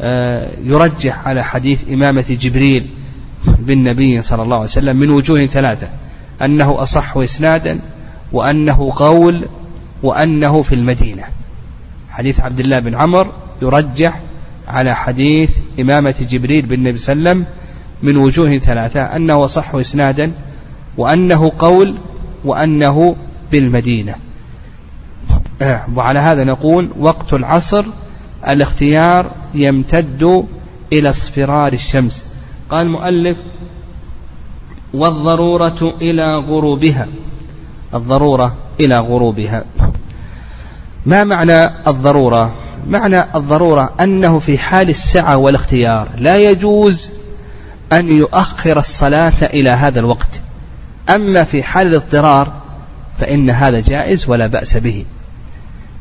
آه، 0.00 0.50
يرجح 0.62 1.28
على 1.28 1.44
حديث 1.44 1.80
إمامة 1.92 2.24
جبريل 2.40 2.86
بالنبي 3.58 4.22
صلى 4.22 4.42
الله 4.42 4.56
عليه 4.56 4.64
وسلم 4.64 4.96
من 4.96 5.10
وجوه 5.10 5.46
ثلاثة 5.46 5.88
أنه 6.42 6.82
أصح 6.82 7.16
إسنادا 7.16 7.80
وأنه 8.32 8.92
قول 8.96 9.48
وأنه 10.02 10.62
في 10.62 10.74
المدينة. 10.74 11.24
حديث 12.10 12.40
عبد 12.40 12.60
الله 12.60 12.78
بن 12.78 12.94
عمر 12.94 13.32
يرجح 13.62 14.20
على 14.68 14.96
حديث 14.96 15.50
إمامة 15.80 16.14
جبريل 16.30 16.66
بالنبي 16.66 16.98
صلى 16.98 17.12
الله 17.12 17.30
عليه 17.30 17.40
وسلم 17.40 17.54
من 18.02 18.16
وجوه 18.16 18.58
ثلاثة 18.58 19.00
أنه 19.00 19.46
صح 19.46 19.74
إسنادا 19.74 20.32
وأنه 20.96 21.52
قول 21.58 21.98
وأنه 22.44 23.16
بالمدينة. 23.52 24.14
وعلى 25.94 26.18
هذا 26.18 26.44
نقول 26.44 26.88
وقت 26.98 27.32
العصر 27.32 27.84
الاختيار 28.48 29.30
يمتد 29.54 30.46
إلى 30.92 31.08
اصفرار 31.08 31.72
الشمس. 31.72 32.26
قال 32.70 32.86
المؤلف 32.86 33.36
والضرورة 34.94 35.94
إلى 36.02 36.36
غروبها. 36.36 37.06
الضرورة 37.94 38.56
إلى 38.80 38.98
غروبها. 38.98 39.64
ما 41.06 41.24
معنى 41.24 41.66
الضرورة؟ 41.88 42.54
معنى 42.86 43.24
الضرورة 43.34 43.92
أنه 44.00 44.38
في 44.38 44.58
حال 44.58 44.88
السعة 44.88 45.36
والاختيار 45.36 46.08
لا 46.16 46.36
يجوز 46.36 47.10
أن 47.92 48.08
يؤخر 48.08 48.78
الصلاة 48.78 49.32
إلى 49.42 49.70
هذا 49.70 50.00
الوقت. 50.00 50.40
أما 51.10 51.44
في 51.44 51.62
حال 51.62 51.86
الاضطرار 51.86 52.52
فإن 53.20 53.50
هذا 53.50 53.80
جائز 53.80 54.28
ولا 54.28 54.46
بأس 54.46 54.76
به. 54.76 55.04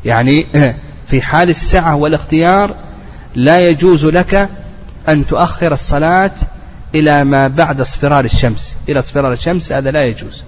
يعني 0.06 0.46
في 1.10 1.22
حال 1.22 1.50
السعة 1.50 1.96
والاختيار 1.96 2.76
لا 3.36 3.60
يجوز 3.70 4.06
لك 4.06 4.50
أن 5.10 5.26
تؤخر 5.26 5.74
الصلاة 5.74 6.32
إلى 6.96 7.24
ما 7.24 7.48
بعد 7.48 7.82
اصفرار 7.82 8.26
الشمس. 8.26 8.78
إلى 8.90 9.00
اصفرار 9.00 9.34
الشمس 9.34 9.72
هذا 9.72 9.92
لا 9.92 10.06
يجوز. 10.06 10.44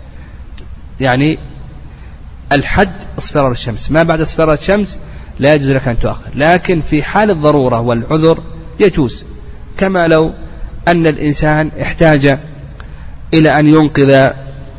يعني 1.00 1.40
الحد 2.52 2.94
اصفرار 3.18 3.52
الشمس. 3.52 3.92
ما 3.92 4.04
بعد 4.04 4.22
اصفرار 4.22 4.54
الشمس 4.54 5.00
لا 5.40 5.56
يجوز 5.56 5.70
لك 5.70 5.88
أن 5.88 6.00
تؤخر. 6.00 6.30
لكن 6.36 6.82
في 6.82 7.04
حال 7.04 7.30
الضرورة 7.30 7.80
والعذر 7.80 8.40
يجوز. 8.80 9.26
كما 9.78 10.08
لو 10.08 10.34
أن 10.88 11.08
الإنسان 11.08 11.72
احتاج 11.82 12.40
إلى 13.34 13.60
أن 13.60 13.68
ينقذ 13.68 14.32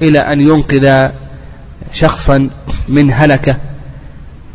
إلى 0.02 0.18
أن 0.18 0.40
ينقذ 0.40 1.10
شخصا 1.92 2.50
من 2.88 3.12
هلكة 3.12 3.56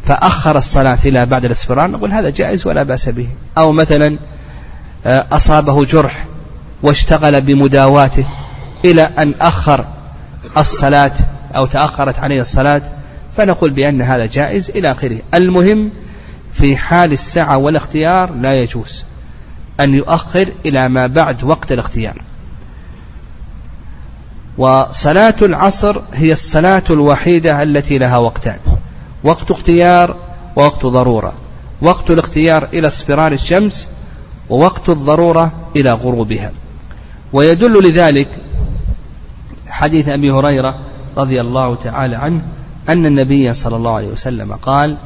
فأخر 0.06 0.58
الصلاة 0.58 0.98
إلى 1.06 1.26
بعد 1.26 1.46
الاصفرار 1.46 1.92
نقول 1.92 2.12
هذا 2.12 2.30
جائز 2.30 2.68
ولا 2.68 2.84
بأس 2.84 3.10
به. 3.10 3.28
أو 3.58 3.72
مثلا 3.72 4.18
آه، 5.06 5.26
أصابه 5.32 5.86
جرح 5.86 6.26
واشتغل 6.84 7.42
بمداواته 7.42 8.26
إلى 8.86 9.10
أن 9.18 9.34
أخر 9.42 9.86
الصلاة 10.58 11.12
أو 11.56 11.66
تأخرت 11.66 12.20
عليه 12.20 12.42
الصلاة 12.42 12.82
فنقول 13.38 13.70
بأن 13.70 14.02
هذا 14.02 14.26
جائز 14.26 14.70
إلى 14.70 14.92
آخره. 14.92 15.20
المهم 15.34 15.92
في 16.54 16.78
حال 16.78 17.14
السعة 17.14 17.58
والاختيار 17.58 18.34
لا 18.34 18.54
يجوز 18.54 19.04
أن 19.80 19.94
يؤخر 19.94 20.48
إلى 20.66 20.90
ما 20.90 21.08
بعد 21.08 21.44
وقت 21.44 21.72
الاختيار. 21.72 22.22
وصلاة 24.58 25.36
العصر 25.42 26.02
هي 26.14 26.32
الصلاة 26.32 26.84
الوحيدة 26.90 27.64
التي 27.64 27.98
لها 27.98 28.18
وقتان. 28.18 28.60
وقت 29.24 29.52
اختيار 29.52 30.16
ووقت 30.56 30.86
ضرورة. 30.86 31.34
وقت 31.82 32.12
الاختيار 32.12 32.68
إلى 32.74 32.88
اصفرار 32.88 33.32
الشمس 33.32 33.90
ووقت 34.50 34.90
الضرورة 34.90 35.52
إلى 35.76 35.92
غروبها. 35.92 36.52
ويدل 37.34 37.90
لذلك 37.90 38.28
حديث 39.68 40.10
أبي 40.10 40.32
هريرة 40.32 40.80
رضي 41.18 41.42
الله 41.42 41.76
تعالى 41.76 42.16
عنه 42.16 42.42
أن 42.90 43.06
النبي 43.06 43.54
صلى 43.54 43.76
الله 43.76 43.96
عليه 43.96 44.08
وسلم 44.08 44.54
قال 44.54 44.98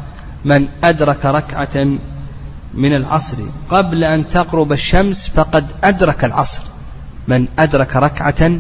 من 0.45 0.67
أدرك 0.83 1.25
ركعة 1.25 1.85
من 2.73 2.95
العصر 2.95 3.37
قبل 3.69 4.03
أن 4.03 4.27
تغرب 4.27 4.71
الشمس 4.71 5.29
فقد 5.29 5.65
أدرك 5.83 6.25
العصر. 6.25 6.61
من 7.27 7.47
أدرك 7.59 7.95
ركعة 7.95 8.51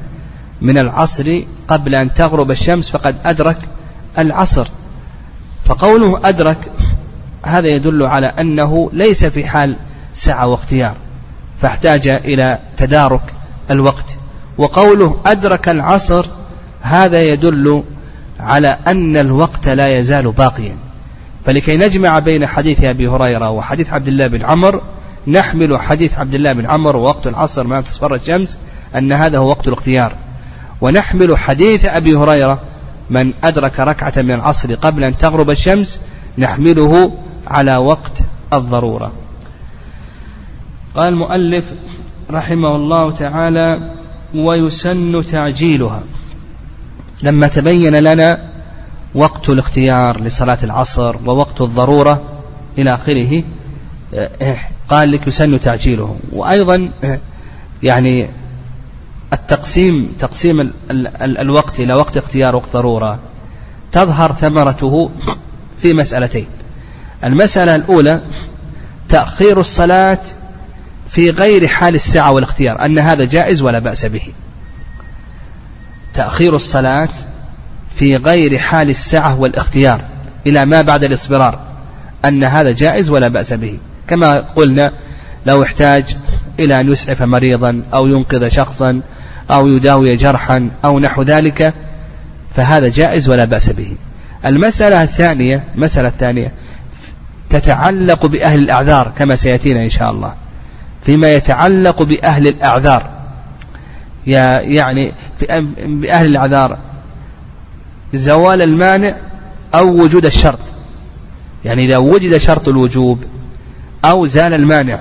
من 0.61 0.77
العصر 0.77 1.41
قبل 1.67 1.95
أن 1.95 2.13
تغرب 2.13 2.51
الشمس 2.51 2.89
فقد 2.89 3.15
أدرك 3.25 3.57
العصر. 4.17 4.67
فقوله 5.65 6.19
أدرك 6.23 6.71
هذا 7.45 7.67
يدل 7.67 8.03
على 8.03 8.27
أنه 8.27 8.89
ليس 8.93 9.25
في 9.25 9.47
حال 9.47 9.75
سعة 10.13 10.47
واختيار 10.47 10.95
فاحتاج 11.61 12.07
إلى 12.07 12.59
تدارك 12.77 13.33
الوقت. 13.71 14.17
وقوله 14.57 15.17
أدرك 15.25 15.69
العصر 15.69 16.25
هذا 16.81 17.21
يدل 17.21 17.83
على 18.39 18.77
أن 18.87 19.17
الوقت 19.17 19.69
لا 19.69 19.97
يزال 19.97 20.31
باقيا. 20.31 20.77
فلكي 21.45 21.77
نجمع 21.77 22.19
بين 22.19 22.47
حديث 22.47 22.83
أبي 22.83 23.07
هريرة 23.07 23.49
وحديث 23.49 23.93
عبد 23.93 24.07
الله 24.07 24.27
بن 24.27 24.45
عمر 24.45 24.81
نحمل 25.27 25.79
حديث 25.79 26.19
عبد 26.19 26.35
الله 26.35 26.53
بن 26.53 26.65
عمر 26.65 26.95
ووقت 26.95 27.27
العصر 27.27 27.63
ما 27.63 27.81
تصفر 27.81 28.15
الشمس 28.15 28.57
أن 28.95 29.11
هذا 29.11 29.37
هو 29.37 29.49
وقت 29.49 29.67
الاختيار. 29.67 30.15
ونحمل 30.81 31.37
حديث 31.37 31.85
أبي 31.85 32.15
هريرة 32.15 32.61
من 33.09 33.33
أدرك 33.43 33.79
ركعة 33.79 34.13
من 34.17 34.31
العصر 34.31 34.75
قبل 34.75 35.03
أن 35.03 35.17
تغرب 35.17 35.49
الشمس 35.49 36.01
نحمله 36.37 37.13
على 37.47 37.77
وقت 37.77 38.13
الضرورة. 38.53 39.11
قال 40.95 41.13
المؤلف 41.13 41.73
رحمه 42.31 42.75
الله 42.75 43.11
تعالى 43.11 43.95
ويسن 44.35 45.25
تعجيلها 45.25 46.03
لما 47.23 47.47
تبين 47.47 47.95
لنا 47.95 48.49
وقت 49.15 49.49
الاختيار 49.49 50.21
لصلاة 50.21 50.57
العصر 50.63 51.15
ووقت 51.25 51.61
الضرورة 51.61 52.21
إلى 52.77 52.93
آخره 52.93 53.43
قال 54.89 55.11
لك 55.11 55.27
يسن 55.27 55.59
تعجيله. 55.59 56.17
وأيضا 56.31 56.89
يعني 57.83 58.29
التقسيم 59.33 60.15
تقسيم 60.19 60.61
ال 60.61 60.73
ال 60.91 61.37
الوقت 61.37 61.79
إلى 61.79 61.93
وقت 61.93 62.17
اختيار 62.17 62.55
وقت 62.55 62.73
ضرورة 62.73 63.19
تظهر 63.91 64.33
ثمرته 64.33 65.09
في 65.77 65.93
مسألتين. 65.93 66.47
المسألة 67.23 67.75
الأولى 67.75 68.21
تأخير 69.09 69.59
الصلاة 69.59 70.19
في 71.09 71.29
غير 71.29 71.67
حال 71.67 71.95
السعة 71.95 72.31
والاختيار 72.31 72.85
أن 72.85 72.99
هذا 72.99 73.25
جائز 73.25 73.61
ولا 73.61 73.79
بأس 73.79 74.05
به. 74.05 74.33
تأخير 76.13 76.55
الصلاة 76.55 77.09
في 77.95 78.15
غير 78.15 78.57
حال 78.57 78.89
السعة 78.89 79.39
والاختيار 79.39 80.01
إلى 80.47 80.65
ما 80.65 80.81
بعد 80.81 81.03
الإصبرار 81.03 81.59
أن 82.25 82.43
هذا 82.43 82.71
جائز 82.71 83.09
ولا 83.09 83.27
بأس 83.27 83.53
به. 83.53 83.77
كما 84.07 84.39
قلنا 84.39 84.93
لو 85.45 85.63
احتاج 85.63 86.17
إلى 86.59 86.79
أن 86.79 86.91
يسعف 86.91 87.21
مريضا 87.21 87.81
أو 87.93 88.07
ينقذ 88.07 88.49
شخصا 88.49 89.01
أو 89.51 89.67
يداوي 89.67 90.15
جرحا 90.15 90.69
أو 90.85 90.99
نحو 90.99 91.21
ذلك 91.21 91.73
فهذا 92.55 92.89
جائز 92.89 93.29
ولا 93.29 93.45
بأس 93.45 93.69
به. 93.69 93.95
المسألة 94.45 95.03
الثانية 95.03 95.63
المسألة 95.75 96.07
الثانية 96.07 96.51
تتعلق 97.49 98.25
بأهل 98.25 98.59
الأعذار 98.59 99.11
كما 99.17 99.35
سيأتينا 99.35 99.83
إن 99.83 99.89
شاء 99.89 100.11
الله. 100.11 100.33
فيما 101.05 101.33
يتعلق 101.33 102.03
بأهل 102.03 102.47
الأعذار 102.47 103.18
يعني 104.27 105.11
بأهل 105.85 106.25
الأعذار 106.25 106.77
زوال 108.13 108.61
المانع 108.61 109.15
أو 109.75 109.87
وجود 109.87 110.25
الشرط. 110.25 110.59
يعني 111.65 111.85
إذا 111.85 111.97
وجد 111.97 112.37
شرط 112.37 112.67
الوجوب 112.67 113.23
أو 114.05 114.27
زال 114.27 114.53
المانع. 114.53 114.99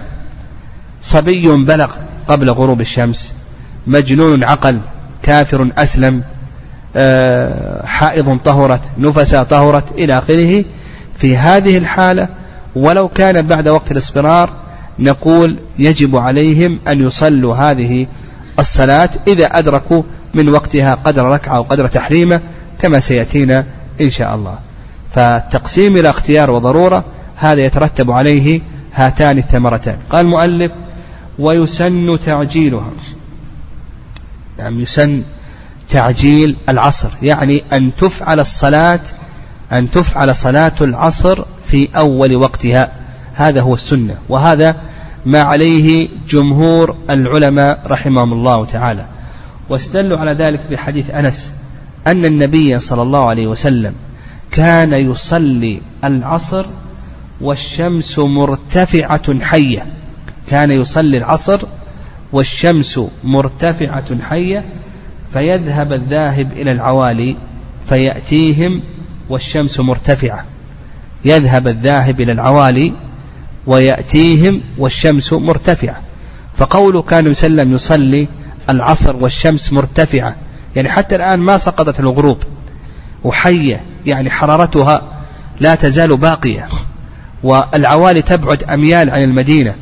صبي 1.02 1.48
بلغ 1.48 1.92
قبل 2.28 2.50
غروب 2.50 2.80
الشمس. 2.80 3.34
مجنون 3.86 4.44
عقل 4.44 4.80
كافر 5.22 5.70
أسلم. 5.78 6.22
آه، 6.96 7.86
حائض 7.86 8.38
طهرت 8.44 8.80
نفسا 8.98 9.42
طهرت 9.42 9.92
إلى 9.92 10.18
آخره. 10.18 10.64
في 11.18 11.36
هذه 11.36 11.78
الحالة 11.78 12.28
ولو 12.76 13.08
كان 13.08 13.46
بعد 13.46 13.68
وقت 13.68 13.92
الاصفرار 13.92 14.50
نقول 14.98 15.58
يجب 15.78 16.16
عليهم 16.16 16.78
أن 16.88 17.06
يصلوا 17.06 17.54
هذه 17.54 18.06
الصلاة 18.58 19.10
إذا 19.26 19.46
أدركوا 19.46 20.02
من 20.34 20.48
وقتها 20.48 20.94
قدر 20.94 21.24
ركعة 21.24 21.56
أو 21.56 21.62
قدر 21.62 21.88
تحريمة 21.88 22.40
كما 22.80 23.00
سيأتينا 23.00 23.64
إن 24.00 24.10
شاء 24.10 24.34
الله. 24.34 24.58
فالتقسيم 25.14 25.96
إلى 25.96 26.10
اختيار 26.10 26.50
وضرورة 26.50 27.04
هذا 27.36 27.64
يترتب 27.64 28.10
عليه 28.10 28.60
هاتان 28.94 29.38
الثمرتان. 29.38 29.98
قال 30.10 30.26
المؤلف 30.26 30.72
ويسن 31.38 32.18
تعجيلها. 32.26 32.90
نعم 34.58 34.80
يسن 34.80 35.22
تعجيل 35.90 36.56
العصر. 36.68 37.08
يعني 37.22 37.62
أن 37.72 37.90
تفعل 38.00 38.40
الصلاة 38.40 39.00
أن 39.72 39.90
تفعل 39.90 40.36
صلاة 40.36 40.72
العصر 40.80 41.44
في 41.66 41.88
أول 41.96 42.36
وقتها. 42.36 42.92
هذا 43.34 43.60
هو 43.60 43.74
السنة. 43.74 44.14
وهذا 44.28 44.76
ما 45.26 45.40
عليه 45.40 46.08
جمهور 46.28 46.96
العلماء 47.10 47.82
رحمهم 47.86 48.32
الله 48.32 48.64
تعالى. 48.64 49.06
واستدلوا 49.68 50.18
على 50.18 50.32
ذلك 50.32 50.60
بحديث 50.70 51.10
أنس 51.10 51.52
أن 52.06 52.24
النبي 52.24 52.78
صلى 52.78 53.02
الله 53.02 53.26
عليه 53.26 53.46
وسلم 53.46 53.94
كان 54.50 54.92
يصلي 54.92 55.80
العصر 56.04 56.66
والشمس 57.40 58.18
مرتفعة 58.18 59.40
حية. 59.40 59.86
كان 60.48 60.70
يصلي 60.70 61.18
العصر 61.18 61.60
والشمس 62.32 63.00
مرتفعة 63.24 64.22
حية 64.22 64.64
فيذهب 65.32 65.92
الذاهب 65.92 66.52
إلى 66.52 66.72
العوالي 66.72 67.36
فيأتيهم 67.88 68.82
والشمس 69.28 69.80
مرتفعة. 69.80 70.44
يذهب 71.24 71.68
الذاهب 71.68 72.20
إلى 72.20 72.32
العوالي 72.32 72.92
ويأتيهم 73.68 74.60
والشمس 74.78 75.32
مرتفعة. 75.32 76.00
فقوله 76.56 77.02
كان 77.02 77.26
يسلم 77.26 77.74
يصلي 77.74 78.28
العصر 78.70 79.16
والشمس 79.16 79.72
مرتفعة. 79.72 80.36
يعني 80.76 80.88
حتى 80.88 81.16
الآن 81.16 81.38
ما 81.38 81.58
سقطت 81.58 82.00
الغروب. 82.00 82.38
وحية 83.24 83.80
يعني 84.06 84.30
حرارتها 84.30 85.02
لا 85.60 85.74
تزال 85.74 86.16
باقية. 86.16 86.68
والعوالي 87.42 88.22
تبعد 88.22 88.62
أميال 88.62 89.10
عن 89.10 89.22
المدينة. 89.22 89.74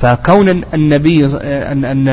فكون 0.00 0.48
النبي 0.74 1.26
أن 1.26 1.84
أن 1.84 2.08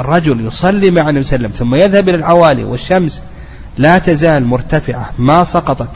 الرجل 0.00 0.46
يصلي 0.46 0.90
مع 0.90 1.08
النبي 1.08 1.24
صلى 1.24 1.36
الله 1.36 1.48
عليه 1.48 1.48
وسلم 1.48 1.50
ثم 1.50 1.74
يذهب 1.74 2.08
إلى 2.08 2.16
العوالي 2.16 2.64
والشمس 2.64 3.22
لا 3.78 3.98
تزال 3.98 4.44
مرتفعة. 4.44 5.10
ما 5.18 5.44
سقطت 5.44 5.90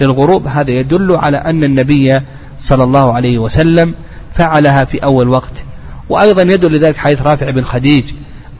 للغروب 0.00 0.46
هذا 0.46 0.70
يدل 0.70 1.16
على 1.16 1.36
أن 1.36 1.64
النبي 1.64 2.20
صلى 2.60 2.84
الله 2.84 3.12
عليه 3.12 3.38
وسلم 3.38 3.94
فعلها 4.34 4.84
في 4.84 5.04
أول 5.04 5.28
وقت. 5.28 5.64
وأيضا 6.08 6.42
يدل 6.42 6.72
لذلك 6.76 6.96
حديث 6.96 7.22
رافع 7.22 7.50
بن 7.50 7.62
خديج 7.62 8.04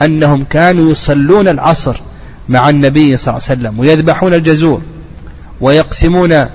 أنهم 0.02 0.44
كانوا 0.44 0.90
يصلون 0.90 1.48
العصر 1.48 2.00
مع 2.48 2.68
النبي 2.68 3.16
صلى 3.16 3.34
الله 3.34 3.48
عليه 3.48 3.60
وسلم 3.60 3.80
ويذبحون 3.80 4.34
الجزور 4.34 4.82
ويقسمون 5.60 6.46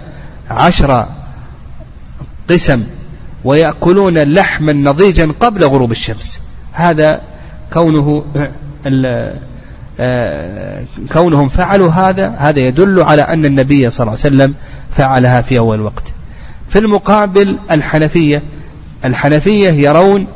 عشر 0.49 1.07
قسم 2.49 2.83
ويأكلون 3.43 4.17
لحما 4.17 4.73
نضيجا 4.73 5.31
قبل 5.39 5.65
غروب 5.65 5.91
الشمس. 5.91 6.41
هذا 6.71 7.21
كونه 7.73 8.25
آه، 9.99 10.83
كونهم 11.13 11.49
فعلوا 11.49 11.91
هذا 11.91 12.35
هذا 12.37 12.59
يدل 12.59 13.01
على 13.01 13.21
أن 13.21 13.45
النبي 13.45 13.89
صلى 13.89 14.07
الله 14.07 14.19
عليه 14.23 14.35
وسلم 14.35 14.53
فعلها 14.91 15.41
في 15.41 15.57
أول 15.57 15.81
وقت. 15.81 16.14
في 16.75 16.81
المقابل 16.81 17.59
الحنفية. 17.71 18.43
الحنفية 19.05 19.69
يرون 19.69 20.27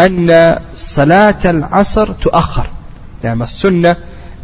أن 0.00 0.56
صلاة 0.74 1.36
العصر 1.44 2.12
تؤخر 2.12 2.66
يعني 3.24 3.42
السنة 3.42 3.96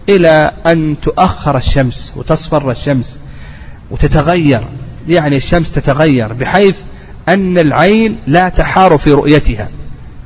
إلى 0.09 0.53
أن 0.67 0.97
تؤخر 1.03 1.57
الشمس 1.57 2.13
وتصفر 2.17 2.71
الشمس 2.71 3.19
وتتغير 3.91 4.61
يعني 5.09 5.37
الشمس 5.37 5.73
تتغير 5.73 6.33
بحيث 6.33 6.75
أن 7.29 7.59
العين 7.59 8.19
لا 8.27 8.49
تحار 8.49 8.99
في 8.99 9.13
رؤيتها. 9.13 9.69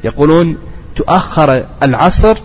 يقولون 0.05 0.59
تؤخر 0.97 1.65
العصر 1.83 2.37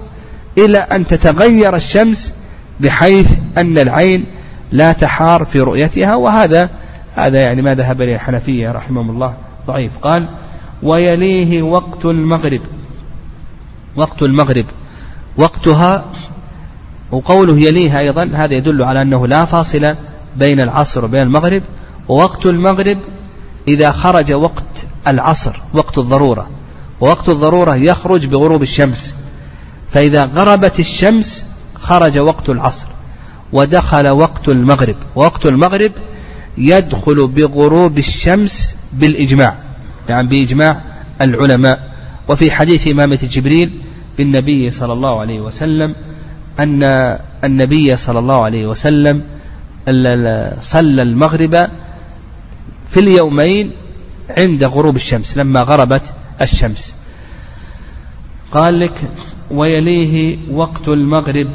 إلى 0.58 0.78
أن 0.78 1.08
تتغير 1.08 1.76
الشمس 1.76 2.34
بحيث 2.80 3.32
أن 3.58 3.78
العين 3.78 4.26
لا 4.72 4.92
تحار 4.92 5.46
في 5.46 5.60
رؤيتها 5.60 6.16
وهذا 6.16 6.70
هذا 7.18 7.40
يعني 7.40 7.62
ما 7.62 7.76
ذهب 7.76 8.02
إليه 8.02 8.16
الحنفية 8.16 8.72
رحمهم 8.72 9.10
الله. 9.10 9.34
ضعيف. 9.68 9.98
قال 9.98 10.30
ويليه 10.84 11.62
وقت 11.62 12.06
المغرب. 12.06 12.62
وقت 13.96 14.24
المغرب. 14.24 14.66
وقتها 15.38 16.06
وقوله 17.12 17.60
يليها 17.60 18.00
أيضا 18.00 18.32
هذا 18.34 18.54
يدل 18.54 18.84
على 18.84 19.02
أنه 19.02 19.28
لا 19.28 19.46
فاصل 19.46 19.96
بين 20.36 20.60
العصر 20.60 21.06
وبين 21.06 21.22
المغرب. 21.22 21.62
ووقت 22.08 22.46
المغرب 22.46 22.98
إذا 23.68 23.92
خرج 23.92 24.32
وقت 24.32 24.86
العصر 25.08 25.56
وقت 25.74 25.98
الضرورة. 25.98 26.50
ووقت 27.02 27.30
الضرورة 27.30 27.76
يخرج 27.76 28.26
بغروب 28.26 28.62
الشمس. 28.62 29.16
فإذا 29.90 30.26
غربت 30.26 30.80
الشمس 30.80 31.46
خرج 31.76 32.18
وقت 32.18 32.50
العصر. 32.50 32.88
ودخل 33.54 34.08
وقت 34.08 34.50
المغرب. 34.50 34.96
وقت 35.16 35.46
المغرب 35.46 35.92
يدخل 36.58 37.28
بغروب 37.28 37.98
الشمس 37.98 38.76
بالإجماع. 38.94 39.60
يعني 40.10 40.28
بإجماع 40.28 40.82
العلماء. 41.22 41.92
وفي 42.28 42.52
حديث 42.52 42.88
إمامة 42.88 43.20
جبريل 43.32 43.72
بالنبي 44.18 44.72
صلى 44.72 44.94
الله 44.94 45.20
عليه 45.20 45.42
وسلم 45.42 45.96
أن 46.60 46.84
النبي 47.44 47.96
صلى 47.96 48.20
الله 48.20 48.44
عليه 48.44 48.68
وسلم 48.68 49.22
صلى 50.62 51.02
المغرب 51.02 51.70
في 52.90 53.00
اليومين 53.00 53.72
عند 54.38 54.64
غروب 54.64 54.96
الشمس 54.96 55.38
لما 55.38 55.62
غربت 55.62 56.14
الشمس. 56.42 56.96
قال 58.52 58.80
لك 58.80 59.02
ويليه 59.52 60.38
وقت 60.52 60.88
المغرب. 60.88 61.48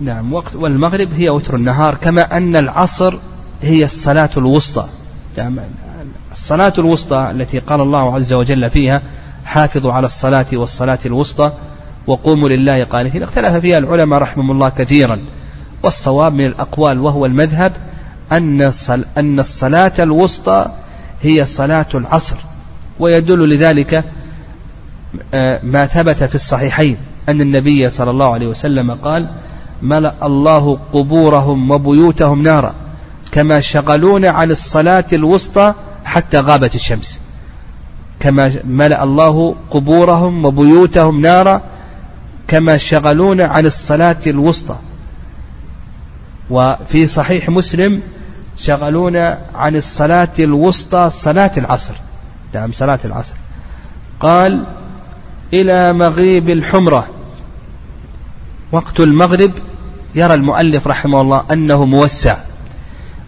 نعم 0.00 0.32
وقت 0.32 0.54
والمغرب 0.56 1.08
هي 1.12 1.28
وتر 1.28 1.56
النهار 1.56 1.94
كما 1.94 2.36
أن 2.36 2.56
العصر 2.56 3.18
هي 3.62 3.84
الصلاة 3.84 4.30
الوسطى. 4.36 4.84
الصلاة 6.32 6.72
الوسطى 6.78 7.30
التي 7.30 7.58
قال 7.58 7.80
الله 7.80 8.14
عز 8.14 8.32
وجل 8.32 8.70
فيها 8.70 9.02
حافظوا 9.44 9.92
على 9.92 10.06
الصلاة 10.06 10.46
والصلاة 10.52 10.98
الوسطى 11.06 11.52
وقوموا 12.06 12.48
لله 12.48 12.84
قانتين. 12.84 13.22
اختلف 13.22 13.54
فيها 13.56 13.78
العلماء 13.78 14.18
رحمهم 14.18 14.50
الله 14.50 14.68
كثيرا. 14.68 15.20
والصواب 15.82 16.34
من 16.34 16.46
الأقوال 16.46 17.00
وهو 17.00 17.26
المذهب 17.26 17.72
أن 18.32 18.72
أن 19.18 19.40
الصلاة 19.40 19.92
الوسطى 19.98 20.66
هي 21.22 21.46
صلاة 21.46 21.86
العصر. 21.94 22.36
ويدل 23.00 23.48
لذلك 23.48 24.04
آه، 25.34 25.60
ما 25.62 25.86
ثبت 25.86 26.24
في 26.24 26.34
الصحيحين 26.34 26.96
أن 27.28 27.40
النبي 27.40 27.90
صلى 27.90 28.10
الله 28.10 28.32
عليه 28.32 28.46
وسلم 28.46 28.90
قال 28.90 29.30
ملأ 29.82 30.14
الله 30.22 30.78
قبورهم 30.92 31.70
وبيوتهم 31.70 32.42
نارا. 32.42 32.74
كما 33.34 33.60
شغلون 33.60 34.24
عن 34.24 34.50
الصلاة 34.50 35.04
الوسطى 35.12 35.74
حتى 36.04 36.40
غابت 36.40 36.74
الشمس. 36.74 37.20
كما 38.20 38.52
ملأ 38.64 39.02
الله 39.04 39.54
قبورهم 39.70 40.44
وبيوتهم 40.44 41.20
نارا 41.20 41.60
كما 42.48 42.76
شغلون 42.76 43.40
عن 43.40 43.66
الصلاة 43.66 44.16
الوسطى. 44.26 44.76
وفي 46.50 47.06
صحيح 47.06 47.48
مسلم 47.48 48.02
شغلون 48.58 49.16
عن 49.54 49.76
الصلاة 49.76 50.28
الوسطى 50.38 51.10
صلاة 51.10 51.52
العصر. 51.56 51.94
نعم 52.54 52.72
صلاة 52.72 52.98
العصر. 53.04 53.34
قال 54.20 54.66
إلى 55.52 55.92
مغيب 55.92 56.50
الحمرة. 56.50 57.06
وقت 58.72 59.00
المغرب 59.00 59.52
يرى 60.14 60.34
المؤلف 60.34 60.86
رحمه 60.86 61.20
الله 61.20 61.44
أنه 61.52 61.84
موسع. 61.84 62.36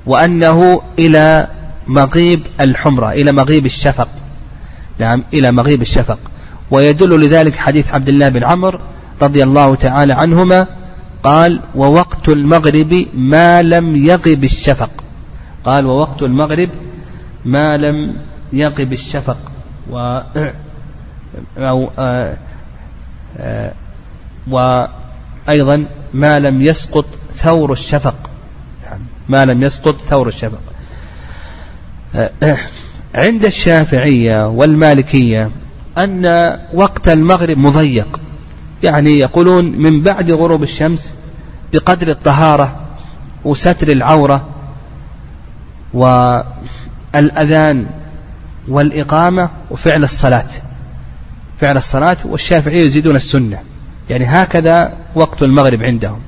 وأنه 0.07 0.83
إلى 0.99 1.49
مغيب 1.87 2.41
الحمرة 2.61 3.13
إلى 3.13 3.33
مغيب 3.33 3.67
الشفق. 3.67 4.09
نعم 4.99 5.25
إلى 5.33 5.53
مغيب 5.53 5.83
الشفق. 5.83 6.19
ويدل 6.71 7.21
لذلك 7.21 7.57
حديث 7.57 7.95
عبد 7.95 8.09
الله 8.09 8.29
بن 8.29 8.45
عمر 8.45 8.81
رضي 9.23 9.43
الله 9.43 9.75
تعالى 9.75 10.13
عنهما 10.13 10.67
قال 11.23 11.61
ووقت 11.75 12.29
المغرب 12.29 13.07
ما 13.15 13.63
لم 13.63 13.97
يغب 13.97 14.45
الشفق. 14.45 14.91
قال 15.65 15.87
ووقت 15.87 16.23
المغرب 16.23 16.69
ما 17.45 17.77
لم 17.77 18.17
يغب 18.53 18.93
الشفق. 18.93 19.39
و 19.91 19.99
أو 21.59 21.91
آه، 21.99 22.37
آه، 23.39 23.73
وأيضا 24.51 25.85
ما 26.15 26.39
لم 26.39 26.63
يسقط 26.63 27.05
ثور 27.37 27.73
الشفق. 27.73 28.31
ما 29.29 29.45
لم 29.45 29.63
يسقط 29.63 30.01
ثور 30.01 30.29
الشفق. 30.29 30.61
آه، 32.15 32.59
عند 33.15 33.45
الشافعية 33.45 34.49
والمالكية 34.49 35.51
أن 35.99 36.57
وقت 36.75 37.09
المغرب 37.09 37.59
مضيق. 37.59 38.21
يعني 38.83 39.19
يقولون 39.19 39.65
من 39.65 40.01
بعد 40.01 40.31
غروب 40.31 40.63
الشمس 40.63 41.15
بقدر 41.73 42.09
الطهارة 42.09 42.81
وستر 43.45 43.93
العورة 43.93 44.49
والأذان 45.95 47.87
والإقامة 48.69 49.51
وفعل 49.71 50.05
الصلاة. 50.05 50.49
فعل 51.61 51.77
الصلاة 51.77 52.17
والشافعية 52.25 52.85
يزيدون 52.87 53.17
السنة. 53.17 53.59
يعني 54.11 54.25
هكذا 54.25 54.93
وقت 55.15 55.43
المغرب 55.43 55.83
عندهم. 55.83 56.21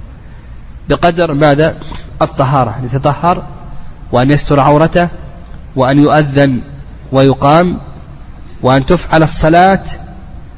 بقدر 0.89 1.35
ماذا؟ 1.35 1.77
الطهارة 2.23 2.77
أن 2.79 2.85
يتطهر 2.85 3.43
وأن 4.13 4.31
يستر 4.31 4.61
عورته 4.61 5.09
وأن 5.77 5.99
يؤذن 5.99 6.61
ويقام 7.13 7.81
وأن 8.63 8.87
تفعل 8.87 9.23
الصلاة 9.23 9.83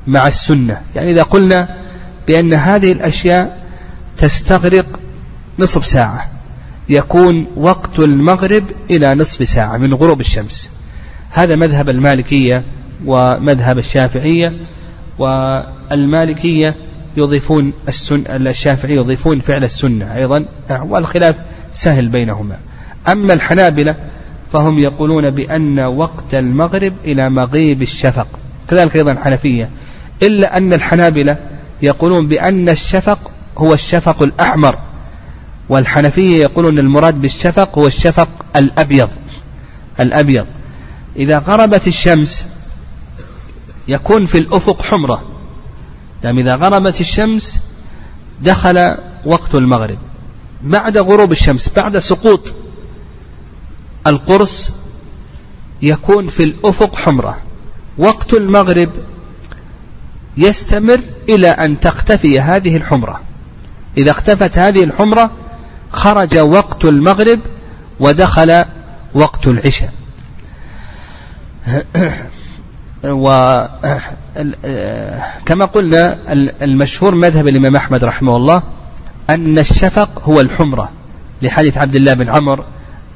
مع 0.06 0.26
السنة. 0.26 0.80
يعني 0.94 1.10
إذا 1.10 1.22
قلنا 1.22 1.68
بأن 2.26 2.54
هذه 2.54 2.92
الأشياء 2.92 3.58
تستغرق 4.16 4.86
نصف 5.58 5.86
ساعة 5.86 6.26
يكون 6.88 7.46
وقت 7.56 7.98
المغرب 7.98 8.64
إلى 8.90 9.14
نصف 9.14 9.48
ساعة 9.48 9.76
من 9.76 9.94
غروب 9.94 10.20
الشمس. 10.20 10.70
هذا 11.30 11.56
مذهب 11.56 11.88
المالكية 11.88 12.64
ومذهب 13.06 13.78
الشافعية 13.78 14.52
والمالكية 15.18 16.74
يضيفون 17.16 17.72
السن 17.88 18.24
الشافعية 18.28 18.96
يضيفون 18.96 19.40
فعل 19.40 19.64
السنة 19.64 20.16
أيضا 20.16 20.44
والخلاف 20.70 21.36
سهل 21.72 22.08
بينهما. 22.08 22.56
أما 23.08 23.34
الحنابلة 23.34 23.94
فهم 24.52 24.78
يقولون 24.78 25.30
بأن 25.30 25.80
وقت 25.80 26.34
المغرب 26.34 26.92
إلى 27.04 27.30
مغيب 27.30 27.82
الشفق. 27.82 28.26
كذلك 28.68 28.96
أيضا 28.96 29.12
الحنفية 29.12 29.70
إلا 30.22 30.56
أن 30.56 30.72
الحنابلة 30.72 31.36
يقولون 31.82 32.28
بأن 32.28 32.68
الشفق 32.68 33.30
هو 33.58 33.74
الشفق 33.74 34.22
الأحمر 34.22 34.78
والحنفية 35.68 36.42
يقولون 36.42 36.78
المراد 36.78 37.20
بالشفق 37.20 37.78
هو 37.78 37.86
الشفق 37.86 38.28
الأبيض 38.56 39.08
الأبيض. 40.00 40.46
إذا 41.16 41.38
غربت 41.38 41.86
الشمس 41.86 42.46
يكون 43.88 44.26
في 44.26 44.38
الأفق 44.38 44.82
حمرة. 44.82 45.22
يعني 46.24 46.40
إذا 46.40 46.56
غربت 46.56 47.00
الشمس 47.00 47.60
دخل 48.40 48.96
وقت 49.24 49.54
المغرب. 49.54 49.98
بعد 50.62 50.98
غروب 50.98 51.32
الشمس 51.32 51.68
بعد 51.76 51.98
سقوط 51.98 52.54
القرص 54.06 54.70
يكون 55.82 56.28
في 56.28 56.42
الأفق 56.44 56.96
حمرة 56.96 57.38
وقت 57.98 58.34
المغرب 58.34 58.90
يستمر 60.36 61.00
إلى 61.28 61.48
أن 61.48 61.80
تختفي 61.80 62.40
هذه 62.40 62.76
الحمرة. 62.76 63.20
إذا 63.96 64.10
اختفت 64.10 64.58
هذه 64.58 64.84
الحمرة 64.84 65.30
خرج 65.92 66.38
وقت 66.38 66.84
المغرب 66.84 67.40
ودخل 68.00 68.64
وقت 69.14 69.46
العشاء. 69.46 69.92
وكما 73.04 73.64
قلنا 75.74 76.18
المشهور 76.62 77.14
مذهب 77.14 77.48
الإمام 77.48 77.76
أحمد 77.76 78.04
رحمه 78.04 78.36
الله 78.36 78.62
أن 79.30 79.58
الشفق 79.58 80.22
هو 80.24 80.40
الحمرة. 80.40 80.88
لحديث 81.42 81.78
عبد 81.78 81.94
الله 81.94 82.14
بن 82.14 82.28
عمر 82.28 82.64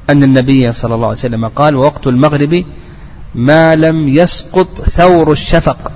أن 0.09 0.23
النبي 0.23 0.71
صلى 0.71 0.95
الله 0.95 1.07
عليه 1.07 1.17
وسلم 1.17 1.47
قال 1.47 1.75
ووقت 1.75 2.07
المغرب 2.07 2.65
ما 3.35 3.75
لم 3.75 4.07
يسقط 4.07 4.81
ثور 4.81 5.31
الشفق. 5.31 5.91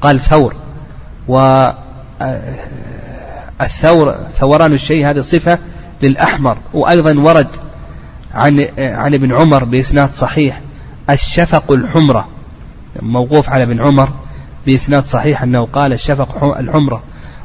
قال 0.00 0.20
ثور. 0.20 0.54
و 1.28 1.70
الثور 3.60 4.16
ثوران 4.38 4.72
الشيء 4.72 5.10
هذه 5.10 5.20
صفة 5.20 5.58
للأحمر. 6.02 6.58
وأيضا 6.74 7.20
ورد 7.20 7.48
عن 8.32 8.66
عن 8.78 9.14
ابن 9.14 9.32
عمر 9.34 9.64
بإسناد 9.64 10.14
صحيح 10.14 10.60
الشفق 11.10 11.72
الحمرة. 11.72 12.28
موقوف 13.02 13.50
على 13.50 13.62
ابن 13.62 13.80
عمر 13.80 14.08
بإسناد 14.66 15.06
صحيح 15.06 15.42
أنه 15.42 15.66
قال 15.66 15.92
الشفق 15.92 16.56
الحمرة 16.58 17.02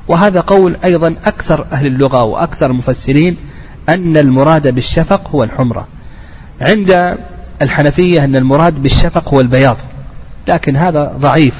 وهذا 0.07 0.39
قول 0.39 0.77
أيضا 0.83 1.15
أكثر 1.25 1.65
أهل 1.71 1.85
اللغة 1.85 2.23
وأكثر 2.23 2.71
المفسرين 2.71 3.37
أن 3.89 4.17
المراد 4.17 4.67
بالشفق 4.67 5.29
هو 5.29 5.43
الحمرة. 5.43 5.87
عند 6.61 7.17
الحنفية 7.61 8.23
أن 8.23 8.35
المراد 8.35 8.81
بالشفق 8.81 9.29
هو 9.29 9.41
البياض. 9.41 9.77
لكن 10.47 10.75
هذا 10.75 11.13
ضعيف 11.19 11.53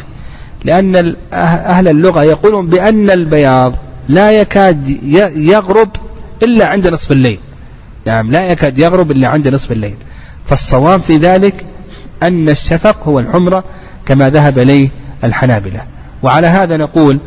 لأن 0.65 1.15
أهل 1.34 1.88
اللغة 1.88 2.23
يقولون 2.23 2.67
بأن 2.67 3.10
البياض 3.10 3.75
لا 4.10 4.32
يكاد 4.32 4.89
يغرب 5.36 5.89
إلا 6.43 6.67
عند 6.67 6.88
نصف 6.88 7.12
الليل. 7.12 7.39
نعم 8.06 8.32
لا 8.32 8.51
يكاد 8.51 8.80
يغرب 8.80 9.12
إلا 9.12 9.27
عند 9.27 9.47
نصف 9.47 9.71
الليل. 9.71 9.95
فالصواب 10.45 11.01
في 11.01 11.17
ذلك 11.17 11.65
أن 12.24 12.50
الشفق 12.50 13.08
هو 13.08 13.20
الحمرة 13.20 13.64
كما 14.06 14.30
ذهب 14.30 14.60
إليه 14.60 14.90
الحنابلة. 15.24 15.82
وعلى 16.24 16.48
هذا 16.48 16.78
نقول 16.78 17.20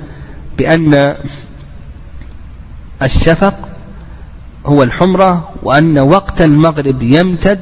بأن 0.58 1.14
الشفق 3.02 3.54
هو 4.66 4.82
الحمرة 4.82 5.50
وأن 5.62 5.98
وقت 5.98 6.42
المغرب 6.42 7.02
يمتد 7.02 7.60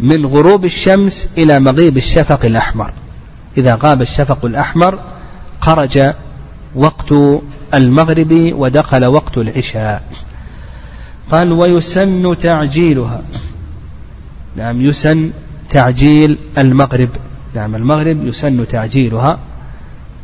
من 0.00 0.26
غروب 0.26 0.64
الشمس 0.64 1.28
إلى 1.38 1.60
مغيب 1.60 1.96
الشفق 1.96 2.44
الأحمر. 2.44 2.92
إذا 3.58 3.78
غاب 3.82 4.02
الشفق 4.02 4.44
الأحمر 4.44 4.98
خرج 5.60 6.12
وقت 6.74 7.14
المغرب 7.74 8.52
ودخل 8.56 9.04
وقت 9.04 9.38
العشاء. 9.38 10.02
قال 11.30 11.52
ويسن 11.52 12.38
تعجيلها. 12.38 13.22
نعم 14.56 14.80
يسن 14.80 15.30
تعجيل 15.70 16.38
المغرب. 16.58 17.08
نعم 17.54 17.74
المغرب 17.76 18.26
يسن 18.26 18.68
تعجيلها 18.68 19.38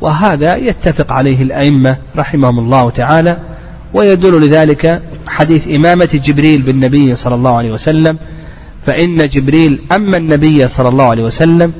وهذا 0.00 0.56
يتفق 0.56 1.12
عليه 1.12 1.42
الأئمة 1.42 1.96
رحمهم 2.16 2.58
الله 2.58 2.90
تعالى 2.90 3.38
ويدل 3.94 4.46
لذلك 4.46 5.02
حديث 5.26 5.68
إمامة 5.68 6.20
جبريل 6.24 6.62
بالنبي 6.62 7.16
صلى 7.16 7.34
الله 7.34 7.56
عليه 7.56 7.72
وسلم 7.72 8.18
فإن 8.86 9.28
جبريل 9.28 9.80
أما 9.92 10.16
النبي 10.16 10.68
صلى 10.68 10.88
الله 10.88 11.04
عليه 11.04 11.22
وسلم 11.22 11.72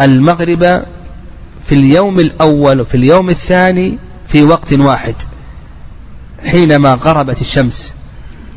المغرب 0.00 0.82
في 1.64 1.74
اليوم 1.74 2.20
الأول 2.20 2.80
وفي 2.80 2.96
اليوم 2.96 3.30
الثاني 3.30 3.98
في 4.28 4.42
وقت 4.44 4.72
واحد 4.72 5.14
حينما 6.46 6.94
غربت 6.94 7.40
الشمس. 7.40 7.94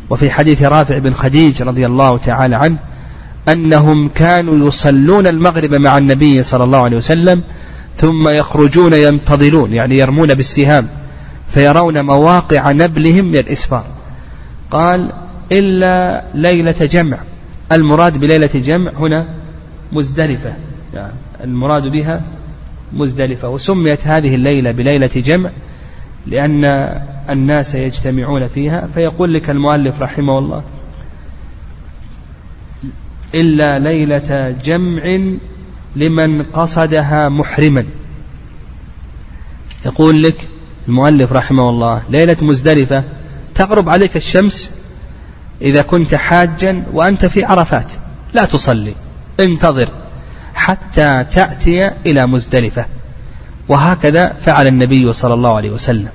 وفي 0.10 0.32
حديث 0.32 0.62
رافع 0.62 0.98
بن 0.98 1.14
خديج 1.14 1.62
رضي 1.62 1.86
الله 1.86 2.18
تعالى 2.18 2.56
عنه 2.56 2.78
أنهم 3.50 4.10
كانوا 4.10 4.68
يصلون 4.68 5.28
المغرب 5.28 5.74
مع 5.74 5.98
النبي 5.98 6.44
صلى 6.44 6.64
الله 6.64 6.78
عليه 6.78 6.98
وسلم 6.98 7.42
ثم 7.98 8.30
يخرجون 8.30 8.94
ينتظرون 8.94 9.74
يعني 9.74 9.98
يرمون 9.98 10.34
بالسهام 10.34 10.88
فيرون 11.50 12.02
مواقع 12.02 12.72
نبلهم 12.72 13.26
من 13.26 13.36
الإسفار. 13.36 13.86
قال 14.72 15.12
إلا 15.52 16.24
ليلة 16.34 16.76
جمع. 16.92 17.18
المراد 17.72 18.18
بليلة 18.18 18.50
جمع 18.56 18.92
هنا 18.92 19.28
مزدلفة. 19.92 20.54
يعني 20.94 21.14
المراد 21.44 21.88
بها 21.88 22.22
مزدلفة. 22.94 23.50
وسميت 23.50 24.08
هذه 24.08 24.36
الليلة 24.36 24.72
بليلة 24.72 25.10
جمع 25.16 25.50
لأن 26.28 26.66
الناس 27.30 27.76
يجتمعون 27.76 28.48
فيها. 28.48 28.88
فيقول 28.94 29.34
لك 29.34 29.50
المؤلف 29.50 30.02
رحمه 30.02 30.40
الله 30.40 30.64
إلا 33.36 33.80
ليلة 33.80 34.56
جمع 34.64 35.20
لمن 35.96 36.44
قصدها 36.44 37.30
محرما. 37.30 37.86
يقول 39.86 40.24
لك 40.24 40.48
المؤلف 40.88 41.32
رحمه 41.32 41.70
الله 41.70 42.04
ليلة 42.10 42.38
مزدلفة 42.42 43.04
تغرب 43.56 43.90
عليك 43.90 44.18
الشمس 44.18 44.76
إذا 45.62 45.82
كنت 45.82 46.16
حاجا 46.16 46.84
وأنت 46.94 47.26
في 47.26 47.44
عرفات 47.44 47.94
لا 48.34 48.46
تصلي 48.46 48.94
انتظر 49.40 49.90
حتى 50.54 51.26
تأتي 51.32 51.92
إلى 52.06 52.28
مزدلفة. 52.28 52.86
وهكذا 53.68 54.34
فعل 54.42 54.68
النبي 54.68 55.14
صلى 55.14 55.34
الله 55.34 55.56
عليه 55.56 55.70
وسلم. 55.70 56.10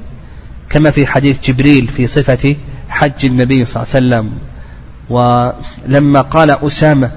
كما 0.71 0.91
في 0.91 1.07
حديث 1.07 1.41
جبريل 1.51 1.89
في 1.89 2.07
صفة 2.07 2.57
حج 2.89 3.25
النبي 3.27 3.65
صلى 3.65 3.83
الله 3.83 3.95
عليه 3.95 4.07
وسلم 4.07 4.39
ولما 5.11 6.21
قال 6.21 6.51
أسامة 6.51 7.11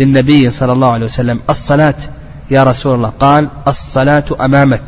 للنبي 0.00 0.50
صلى 0.50 0.72
الله 0.72 0.92
عليه 0.92 1.04
وسلم 1.04 1.40
الصلاة 1.50 1.94
يا 2.50 2.64
رسول 2.64 2.94
الله. 2.94 3.12
قال 3.20 3.48
الصلاة 3.68 4.24
أمامك. 4.40 4.82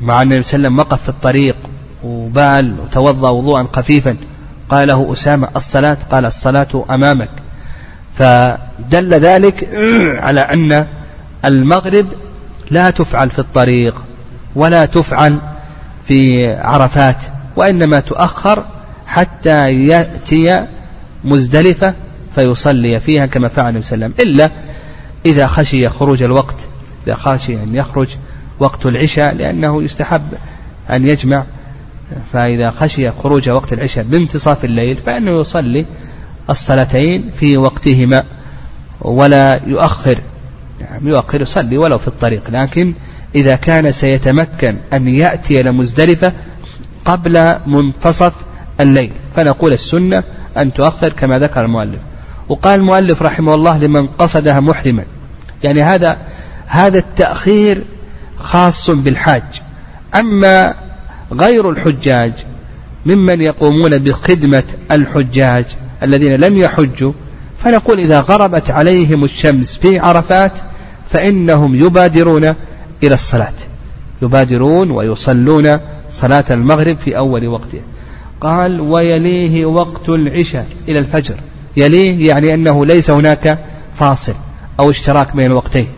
مع 0.00 0.22
أن 0.22 0.32
النبي 0.32 0.42
صلى 0.42 0.56
الله 0.56 0.68
عليه 0.68 0.76
وسلم 0.76 0.78
وقف 0.78 1.02
في 1.02 1.08
الطريق 1.08 1.56
وبال 2.04 2.80
وتوضأ 2.80 3.30
وضوءا 3.30 3.66
خفيفا. 3.72 4.16
قال 4.68 4.88
له 4.88 5.12
أسامة 5.12 5.48
الصلاة. 5.56 5.96
قال 6.10 6.24
الصلاة 6.24 6.84
أمامك. 6.90 7.30
فدل 8.18 9.14
ذلك 9.14 9.68
على 10.24 10.40
أن 10.40 10.86
المغرب 11.44 12.06
لا 12.70 12.90
تفعل 12.90 13.30
في 13.30 13.38
الطريق 13.38 14.04
ولا 14.56 14.86
تفعل 14.86 15.38
في 16.04 16.52
عرفات 16.54 17.24
وإنما 17.56 18.00
تؤخر 18.00 18.64
حتى 19.06 19.86
يأتي 19.86 20.66
مزدلفة 21.24 21.94
فيصلي 22.34 23.00
فيها 23.00 23.26
كما 23.26 23.48
فعل 23.48 23.68
النبي 23.68 23.84
صلى 23.84 23.94
الله 23.94 24.04
عليه 24.06 24.14
وسلم. 24.14 24.32
إلا 24.32 24.50
إذا 25.26 25.46
خشي 25.46 25.88
خروج 25.88 26.22
الوقت 26.22 26.56
إذا 27.06 27.14
خشي 27.14 27.62
أن 27.62 27.74
يخرج 27.74 28.08
وقت 28.58 28.86
العشاء 28.86 29.34
لأنه 29.34 29.82
يستحب 29.82 30.22
أن 30.90 31.06
يجمع. 31.06 31.44
فإذا 32.32 32.70
خشي 32.70 33.10
خروج 33.10 33.48
وقت 33.48 33.72
العشاء 33.72 34.04
بانتصاف 34.04 34.64
الليل 34.64 34.96
فإنه 34.96 35.40
يصلي 35.40 35.86
الصلاتين 36.50 37.30
في 37.36 37.56
وقتهما 37.56 38.24
ولا 39.00 39.60
يؤخر. 39.66 40.18
يعني 40.80 41.10
يؤخر 41.10 41.40
يصلي 41.40 41.78
ولو 41.78 41.98
في 41.98 42.08
الطريق 42.08 42.50
لكن 42.50 42.94
إذا 43.34 43.56
كان 43.56 43.92
سيتمكن 43.92 44.76
أن 44.92 45.08
يأتي 45.08 45.60
إلى 45.60 45.72
مزدلفة 45.72 46.32
قبل 47.04 47.56
منتصف 47.66 48.32
الليل. 48.80 49.12
فنقول 49.36 49.72
السنة 49.72 50.24
أن 50.56 50.72
تؤخر 50.72 51.08
كما 51.08 51.38
ذكر 51.38 51.64
المؤلف. 51.64 52.00
وقال 52.48 52.80
المؤلف 52.80 53.22
رحمه 53.22 53.54
الله 53.54 53.78
لمن 53.78 54.06
قصدها 54.06 54.60
محرما. 54.60 55.04
يعني 55.62 55.82
هذا 55.82 56.16
هذا 56.66 56.98
التأخير 56.98 57.82
خاص 58.38 58.90
بالحاج. 58.90 59.42
أما 60.14 60.74
غير 61.32 61.70
الحجاج 61.70 62.32
ممن 63.06 63.40
يقومون 63.40 63.98
بخدمة 63.98 64.64
الحجاج 64.90 65.64
الذين 66.02 66.34
لم 66.36 66.56
يحجوا 66.56 67.12
فنقول 67.58 67.98
إذا 68.00 68.20
غربت 68.20 68.70
عليهم 68.70 69.24
الشمس 69.24 69.78
في 69.78 69.98
عرفات 69.98 70.52
فإنهم 71.10 71.74
يبادرون 71.74 72.44
إلى 73.02 73.14
الصلاة. 73.14 73.52
يبادرون 74.22 74.90
ويصلون 74.90 75.78
صلاة 76.10 76.44
المغرب 76.50 76.98
في 76.98 77.16
أول 77.16 77.48
وقتها. 77.48 77.80
قال 78.44 78.80
ويليه 78.80 79.66
وقت 79.66 80.08
العشاء 80.08 80.66
إلى 80.88 80.98
الفجر. 80.98 81.34
يليه 81.76 82.28
يعني 82.28 82.54
أنه 82.54 82.86
ليس 82.86 83.10
هناك 83.10 83.58
فاصل 83.94 84.34
أو 84.80 84.90
اشتراك 84.90 85.36
بين 85.36 85.50
الوقتين. 85.50 85.88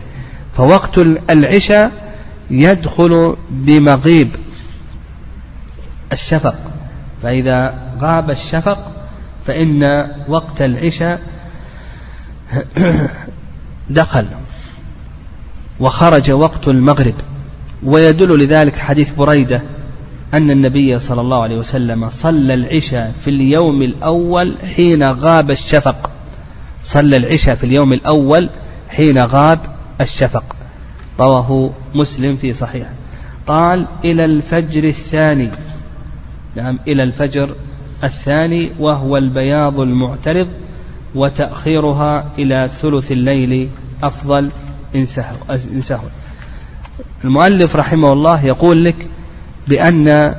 فوقت 0.57 0.97
العشاء 1.29 1.91
يدخل 2.51 3.35
بمغيب 3.49 4.29
الشفق. 6.11 6.55
فإذا 7.23 7.73
غاب 8.01 8.31
الشفق 8.31 8.91
فإن 9.47 10.07
وقت 10.27 10.61
العشاء 10.61 11.21
دخل 13.89 14.25
وخرج 15.79 16.31
وقت 16.31 16.67
المغرب. 16.67 17.15
ويدل 17.83 18.39
لذلك 18.39 18.75
حديث 18.75 19.09
بريدة 19.09 19.61
أن 20.33 20.51
النبي 20.51 20.99
صلى 20.99 21.21
الله 21.21 21.41
عليه 21.41 21.57
وسلم 21.57 22.09
صلى 22.09 22.53
العشاء 22.53 23.13
في 23.23 23.29
اليوم 23.29 23.81
الأول 23.81 24.57
حين 24.75 25.11
غاب 25.11 25.51
الشفق. 25.51 26.09
صلى 26.83 27.17
العشاء 27.17 27.55
في 27.55 27.63
اليوم 27.63 27.93
الأول 27.93 28.49
حين 28.89 29.17
غاب 29.17 29.59
الشفق. 30.01 30.55
رواه 31.19 31.71
مسلم 31.95 32.37
في 32.37 32.53
صحيح 32.53 32.87
قال 33.47 33.85
إلى 34.05 34.25
الفجر 34.25 34.83
الثاني. 34.83 35.49
نعم 36.55 36.79
إلى 36.87 37.03
الفجر 37.03 37.49
الثاني 38.03 38.71
وهو 38.79 39.17
البياض 39.17 39.79
المعترض 39.79 40.47
وتأخيرها 41.15 42.25
إلى 42.39 42.69
ثلث 42.81 43.11
الليل 43.11 43.69
أفضل 44.03 44.49
إن 44.95 45.05
سهو. 45.81 46.07
المؤلف 47.23 47.75
رحمه 47.75 48.13
الله 48.13 48.45
يقول 48.45 48.85
لك 48.85 48.95
بأن 49.67 50.35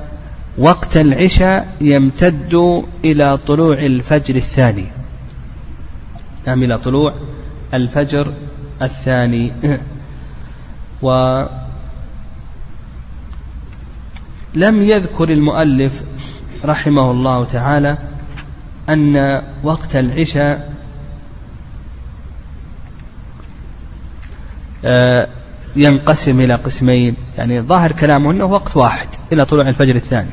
وقت 0.58 0.96
العشاء 0.96 1.76
يمتد 1.80 2.84
إلى 3.04 3.36
طلوع 3.36 3.78
الفجر 3.78 4.36
الثاني. 4.36 4.86
نعم 6.46 6.62
إلى 6.62 6.78
طلوع 6.78 7.14
الفجر 7.74 8.32
الثاني. 8.82 9.52
ولم 11.02 11.48
يذكر 14.82 15.32
المؤلف 15.32 16.02
رحمه 16.64 17.10
الله 17.10 17.44
تعالى 17.44 17.98
أن 18.88 19.42
وقت 19.62 19.96
العشاء 19.96 20.78
آه، 24.84 25.28
ينقسم 25.76 26.40
إلى 26.40 26.54
قسمين. 26.54 27.16
يعني 27.38 27.60
ظاهر 27.60 27.92
كلامه 27.92 28.30
أنه 28.30 28.44
وقت 28.44 28.76
واحد. 28.76 29.08
إلى 29.32 29.44
طلوع 29.44 29.68
الفجر 29.68 29.96
الثاني. 29.96 30.30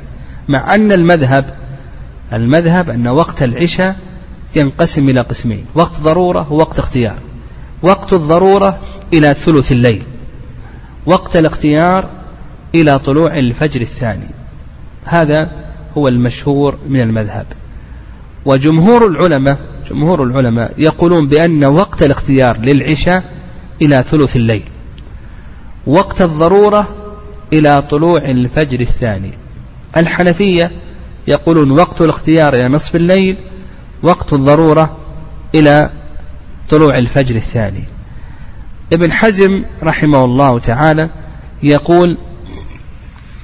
مع 0.47 0.75
أن 0.75 0.91
المذهب 0.91 1.53
المذهب 2.34 2.89
أن 2.89 3.08
وقت 3.08 3.43
العشاء 3.43 3.95
ينقسم 4.55 5.10
إلى 5.10 5.21
قسمين 5.21 5.65
وقت 5.75 6.01
ضرورة 6.01 6.53
ووقت 6.53 6.79
اختيار. 6.79 7.19
وقت 7.81 8.13
الضرورة 8.13 8.79
إلى 9.13 9.34
ثلث 9.34 9.71
الليل. 9.71 10.03
وقت 11.05 11.38
الاختيار 11.38 12.10
إلى 12.75 12.99
طلوع 12.99 13.38
الفجر 13.39 13.81
الثاني. 13.81 14.27
هذا 15.05 15.51
هو 15.97 16.08
المشهور 16.08 16.77
من 16.89 17.01
المذهب. 17.01 17.45
وجمهور 18.45 19.08
العلماء 19.08 19.60
جمهور 19.89 20.23
العلماء 20.23 20.73
يقولون 20.77 21.27
بأن 21.27 21.65
وقت 21.65 22.03
الاختيار 22.03 22.58
للعشاء 22.58 23.23
إلى 23.81 24.03
ثلث 24.03 24.36
الليل. 24.36 24.63
وقت 25.88 26.21
الضرورة 26.21 26.88
إلى 27.53 27.81
طلوع 27.81 28.21
الفجر 28.21 28.79
الثاني. 28.79 29.31
الحنفية 29.97 30.71
يقولون 31.27 31.71
وقت 31.71 32.01
الاختيار 32.01 32.53
إلى 32.53 32.67
نصف 32.67 32.95
الليل 32.95 33.38
وقت 34.03 34.34
الضرورة 34.34 34.97
إلى 35.55 35.89
طلوع 36.69 36.97
الفجر 36.97 37.36
الثاني. 37.36 37.84
ابن 38.93 39.12
حزم 39.12 39.63
رحمه 39.84 40.25
الله 40.25 40.60
تعالى 40.60 41.10
يقول 41.63 42.17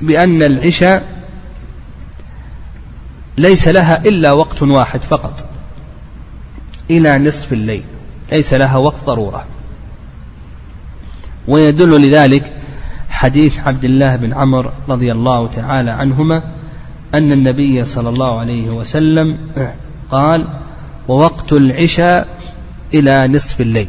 بأن 0.01 0.43
العشاء 0.43 1.23
ليس 3.37 3.67
لها 3.67 4.05
إلا 4.05 4.31
وقت 4.31 4.61
واحد 4.61 5.01
فقط 5.01 5.49
إلى 6.89 7.17
نصف 7.17 7.53
الليل 7.53 7.83
ليس 8.31 8.53
لها 8.53 8.77
وقت 8.77 9.05
ضرورة. 9.05 9.45
ويدل 11.47 12.01
لذلك 12.01 12.51
حديث 13.21 13.59
عبد 13.59 13.85
الله 13.85 14.15
بن 14.15 14.33
عمرو 14.33 14.69
رضي 14.89 15.11
الله 15.11 15.47
تعالى 15.47 15.91
عنهما 15.91 16.43
أن 17.13 17.31
النبي 17.31 17.85
صلى 17.85 18.09
الله 18.09 18.39
عليه 18.39 18.69
وسلم 18.69 19.37
قال 20.11 20.47
ووقت 21.07 21.53
العشاء 21.53 22.27
إلى 22.93 23.27
نصف 23.27 23.61
الليل. 23.61 23.87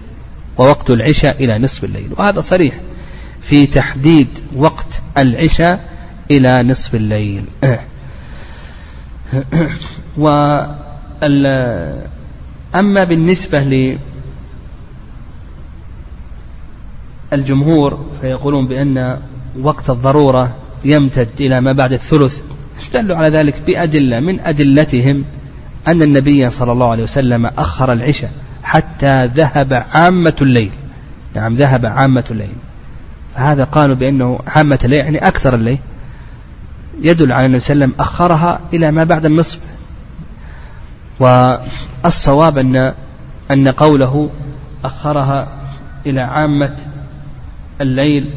ووقت 0.58 0.90
العشاء 0.90 1.44
إلى 1.44 1.58
نصف 1.58 1.84
الليل. 1.84 2.10
وهذا 2.16 2.40
صريح. 2.40 2.74
في 3.42 3.66
تحديد 3.66 4.28
وقت 4.56 5.02
العشاء 5.18 5.88
إلى 6.30 6.62
نصف 6.62 6.94
الليل. 6.94 7.44
و 10.22 10.28
أما 12.74 13.04
بالنسبة 13.04 13.62
للجمهور 17.32 18.06
فيقولون 18.20 18.66
بأن 18.66 19.18
وقت 19.60 19.90
الضرورة 19.90 20.54
يمتد 20.84 21.28
إلى 21.40 21.60
ما 21.60 21.72
بعد 21.72 21.92
الثلث. 21.92 22.40
استدلوا 22.78 23.16
على 23.16 23.28
ذلك؟ 23.28 23.60
بأدلة 23.66 24.20
من 24.20 24.40
أدلتهم 24.40 25.24
أن 25.88 26.02
النبي 26.02 26.50
صلى 26.50 26.72
الله 26.72 26.90
عليه 26.90 27.02
وسلم 27.02 27.46
أخر 27.46 27.92
العشاء 27.92 28.30
حتى 28.62 29.26
ذهب 29.26 29.84
عامة 29.92 30.36
الليل. 30.42 30.70
نعم 31.34 31.54
ذهب 31.54 31.86
عامة 31.86 32.24
الليل. 32.30 32.52
فهذا 33.34 33.64
قالوا 33.64 33.96
بأنه 33.96 34.38
عامة 34.46 34.78
الليل 34.84 35.04
يعني 35.04 35.28
أكثر 35.28 35.54
الليل. 35.54 35.78
يدل 37.02 37.32
على 37.32 37.46
النبي 37.46 37.60
صلى 37.60 37.72
الله 37.74 37.84
عليه 37.84 37.94
وسلم 37.94 38.04
أخرها 38.06 38.60
إلى 38.74 38.90
ما 38.90 39.04
بعد 39.04 39.26
النصف. 39.26 39.60
والصواب 41.20 42.58
أن 42.58 42.94
أن 43.50 43.68
قوله 43.68 44.30
أخرها 44.84 45.48
إلى 46.06 46.20
عامة 46.20 46.76
الليل 47.80 48.30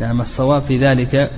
نعم 0.00 0.20
الصواب 0.20 0.62
في 0.62 0.78
ذلك 0.78 1.30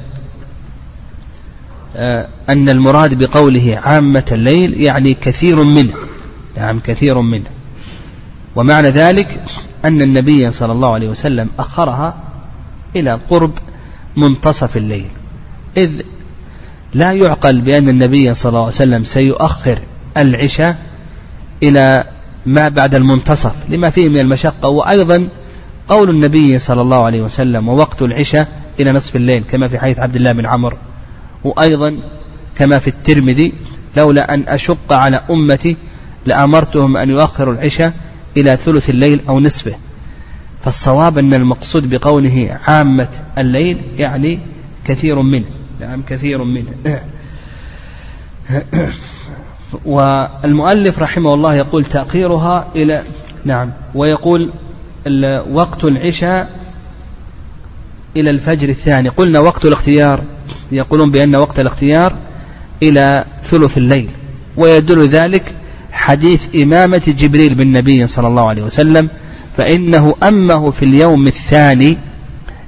آه، 1.96 2.28
أن 2.48 2.68
المراد 2.68 3.24
بقوله 3.24 3.80
عامة 3.82 4.24
الليل 4.32 4.80
يعني 4.80 5.14
كثير 5.14 5.62
منه 5.62 5.94
نعم 6.56 6.80
كثير 6.80 7.20
منه. 7.20 7.50
ومعنى 8.56 8.90
ذلك 8.90 9.42
أن 9.84 10.02
النبي 10.02 10.50
صلى 10.50 10.72
الله 10.72 10.94
عليه 10.94 11.08
وسلم 11.08 11.48
أخرها 11.58 12.16
إلى 12.96 13.18
قرب 13.30 13.52
منتصف 14.16 14.76
الليل. 14.76 15.06
إذ 15.76 15.90
لا 16.94 17.12
يعقل 17.12 17.60
بأن 17.60 17.88
النبي 17.88 18.34
صلى 18.34 18.50
الله 18.50 18.60
عليه 18.60 18.68
وسلم 18.68 19.04
سيؤخر 19.04 19.78
العشاء 20.16 20.78
إلى 21.62 22.04
ما 22.46 22.68
بعد 22.68 22.94
المنتصف 22.94 23.54
لما 23.68 23.90
فيه 23.90 24.08
من 24.08 24.20
المشقة 24.20 24.68
وأيضا 24.68 25.28
قول 25.88 26.10
النبي 26.10 26.58
صلى 26.58 26.82
الله 26.82 27.04
عليه 27.04 27.22
وسلم 27.22 27.68
ووقت 27.68 28.02
العشاء 28.02 28.48
إلى 28.80 28.92
نصف 28.92 29.16
الليل 29.16 29.44
كما 29.50 29.68
في 29.68 29.78
حديث 29.78 29.98
عبد 29.98 30.16
الله 30.16 30.32
بن 30.32 30.46
عمرو. 30.46 30.76
وأيضا 31.44 31.98
كما 32.58 32.78
في 32.78 32.88
الترمذي 32.88 33.52
لولا 33.96 34.34
أن 34.34 34.44
أشق 34.48 34.92
على 34.92 35.22
أمتي 35.30 35.76
لأمرتهم 36.26 36.96
أن 36.96 37.10
يؤخروا 37.10 37.54
العشاء 37.54 37.94
إلى 38.36 38.56
ثلث 38.56 38.90
الليل 38.90 39.20
أو 39.28 39.40
نصفه. 39.40 39.74
فالصواب 40.64 41.18
أن 41.18 41.34
المقصود 41.34 41.90
بقوله 41.90 42.58
عامة 42.66 43.08
الليل 43.38 43.78
يعني 43.96 44.38
كثير 44.84 45.22
منه. 45.22 45.46
نعم 45.80 46.02
كثير 46.02 46.44
منه. 46.44 47.00
والمؤلف 49.84 50.98
رحمه 50.98 51.34
الله 51.34 51.54
يقول 51.54 51.84
تأخيرها 51.84 52.68
إلى 52.76 53.02
نعم 53.44 53.72
ويقول 53.94 54.50
وقت 55.50 55.84
العشاء 55.84 56.50
إلى 58.16 58.30
الفجر 58.30 58.68
الثاني. 58.68 59.08
قلنا 59.08 59.40
وقت 59.40 59.64
الاختيار. 59.64 60.20
يقولون 60.72 61.10
بأن 61.10 61.36
وقت 61.36 61.60
الاختيار 61.60 62.16
إلى 62.82 63.24
ثلث 63.42 63.78
الليل. 63.78 64.08
ويدل 64.56 65.08
ذلك 65.08 65.54
حديث 65.92 66.56
إمامة 66.62 67.02
جبريل 67.18 67.54
بالنبي 67.54 68.06
صلى 68.06 68.28
الله 68.28 68.48
عليه 68.48 68.62
وسلم 68.62 69.08
فإنه 69.56 70.14
أمه 70.22 70.70
في 70.70 70.84
اليوم 70.84 71.26
الثاني 71.26 71.98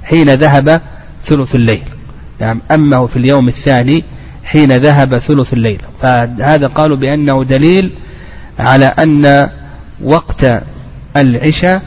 حين 0.03 0.29
ذهب 0.29 0.81
ثلث 1.23 1.55
الليل. 1.55 1.83
نعم 2.39 2.61
أمه 2.71 3.05
في 3.05 3.17
اليوم 3.17 3.47
الثاني 3.47 4.03
حين 4.43 4.77
ذهب 4.77 5.17
ثلث 5.17 5.53
الليل. 5.53 5.81
فهذا 6.01 6.67
قالوا 6.67 6.97
بأنه 6.97 7.43
دليل 7.43 7.91
على 8.59 8.85
أن 8.85 9.49
وقت 10.03 10.63
العشاء 11.17 11.81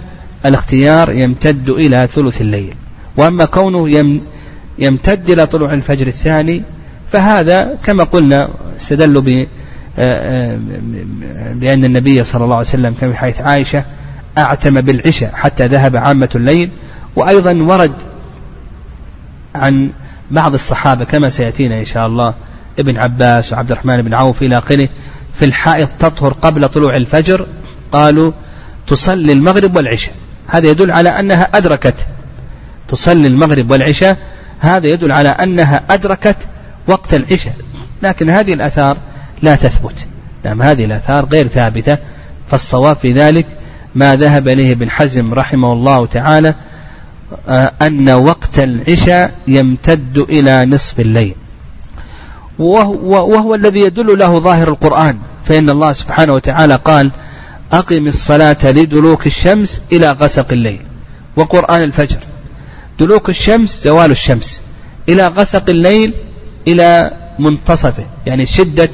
الاختيار 0.47 1.13
يمتد 1.13 1.69
إلى 1.69 2.09
ثلث 2.13 2.41
الليل. 2.41 2.75
وأما 3.17 3.45
كونه 3.45 3.89
يمتد 4.79 5.31
إلى 5.31 5.47
طلوع 5.47 5.73
الفجر 5.75 6.07
الثاني 6.07 6.63
فهذا 7.13 7.79
كما 7.85 8.05
قلنا 8.05 8.49
استدلوا 8.77 9.23
آه، 9.29 9.45
آه، 9.99 10.59
بأن 11.53 11.85
النبي 11.85 12.25
صلى 12.25 12.45
الله 12.45 12.57
عليه 12.57 12.67
وسلم 12.67 12.95
كما 13.01 13.13
في 13.13 13.19
حديث 13.19 13.41
عائشة 13.41 13.85
أعتم 14.39 14.81
بالعشاء 14.81 15.31
حتى 15.35 15.67
ذهب 15.67 15.97
عامة 15.97 16.29
الليل. 16.35 16.71
وأيضا 17.17 17.53
ورد 17.53 17.93
عن 19.55 19.91
بعض 20.31 20.55
الصحابة 20.55 21.05
كما 21.05 21.29
سيأتينا 21.29 21.79
إن 21.79 21.85
شاء 21.85 22.07
الله 22.07 22.35
ابن 22.79 22.99
عباس 22.99 23.53
وعبد 23.53 23.73
الرحمن 23.73 24.03
بن 24.03 24.15
عوف 24.15 24.43
إلى 24.43 24.59
آخره 24.59 24.89
في 25.35 25.45
الحائط 25.45 25.89
تطهر 25.89 26.33
قبل 26.33 26.69
طلوع 26.69 26.97
الفجر 26.97 27.47
قالوا 27.93 28.33
تصلي 28.87 29.33
المغرب 29.33 29.77
والعشاء. 29.77 30.15
هذا 30.53 30.67
يدل 30.67 30.91
على 30.91 31.09
أنها 31.09 31.49
أدركت 31.55 31.95
تصلي 32.89 33.29
المغرب 33.29 33.71
والعشاء 33.71 34.17
هذا 34.61 34.87
يدل 34.87 35.13
على 35.13 35.29
أنها 35.29 35.83
أدركت 35.91 36.37
وقت 36.89 37.15
العشاء. 37.15 37.55
لكن 38.03 38.31
هذه 38.31 38.55
الأثار 38.55 38.97
لا 39.43 39.57
تثبت. 39.57 40.07
نعم 40.45 40.63
هذه 40.63 40.85
الأثار 40.85 41.25
غير 41.25 41.49
ثابتة. 41.49 41.99
فالصواب 42.51 42.97
في 42.97 43.13
ذلك 43.13 43.47
ما 43.95 44.17
ذهب 44.17 44.49
إليه 44.49 44.73
ابن 44.73 44.91
حزم 44.91 45.35
رحمه 45.35 45.73
الله 45.73 46.07
تعالى 46.07 46.55
آه، 47.49 47.73
أن 47.83 48.11
وقت 48.11 48.59
العشاء 48.59 49.33
يمتد 49.49 50.19
إلى 50.19 50.67
نصف 50.67 51.01
الليل. 51.01 51.35
وهو, 52.59 53.33
وهو 53.33 53.55
الذي 53.55 53.81
يدل 53.81 54.19
له 54.19 54.39
ظاهر 54.39 54.69
القرآن. 54.69 55.19
فإن 55.45 55.71
الله 55.71 55.93
سبحانه 55.93 56.33
وتعالى 56.33 56.77
قال 56.77 57.11
أقم 57.73 58.07
الصلاة 58.07 58.59
لدلوك 58.65 59.27
الشمس 59.27 59.83
إلى 59.93 60.11
غسق 60.11 60.53
الليل. 60.53 60.81
وقرآن 61.37 61.83
الفجر. 61.83 62.19
دلوك 63.01 63.29
الشمس 63.29 63.81
زوال 63.85 64.11
الشمس. 64.11 64.63
إلى 65.09 65.27
غسق 65.27 65.69
الليل 65.69 66.15
إلى 66.69 67.11
منتصفه. 67.39 68.05
يعني 68.27 68.47
شدة 68.47 68.91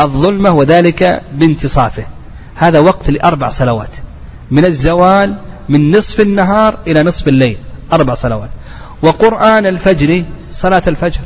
الظلمة 0.00 0.50
وذلك 0.50 1.22
بانتصافه. 1.34 2.04
هذا 2.54 2.78
وقت 2.78 3.10
لأربع 3.10 3.48
صلوات. 3.48 3.96
من 4.50 4.64
الزوال 4.64 5.34
من 5.68 5.96
نصف 5.96 6.20
النهار 6.20 6.78
إلى 6.86 7.02
نصف 7.02 7.28
الليل. 7.28 7.56
أربع 7.92 8.14
صلوات. 8.14 8.50
وقرآن 9.02 9.66
الفجر 9.66 10.24
صلاة 10.52 10.82
الفجر. 10.86 11.20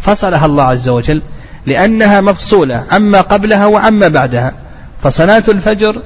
فصلها 0.00 0.46
الله 0.46 0.64
عز 0.64 0.88
وجل 0.88 1.22
لأنها 1.66 2.20
مفصولة 2.20 2.84
عما 2.90 3.20
قبلها 3.20 3.66
وعما 3.66 4.08
بعدها. 4.08 4.52
فصلاة 5.02 5.44
الفجر 5.48 6.02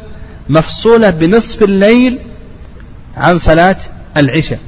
مفصولة 0.49 1.11
بنصف 1.11 1.62
الليل 1.62 2.18
عن 3.16 3.38
صلاة 3.38 3.76
العشاء 4.16 4.59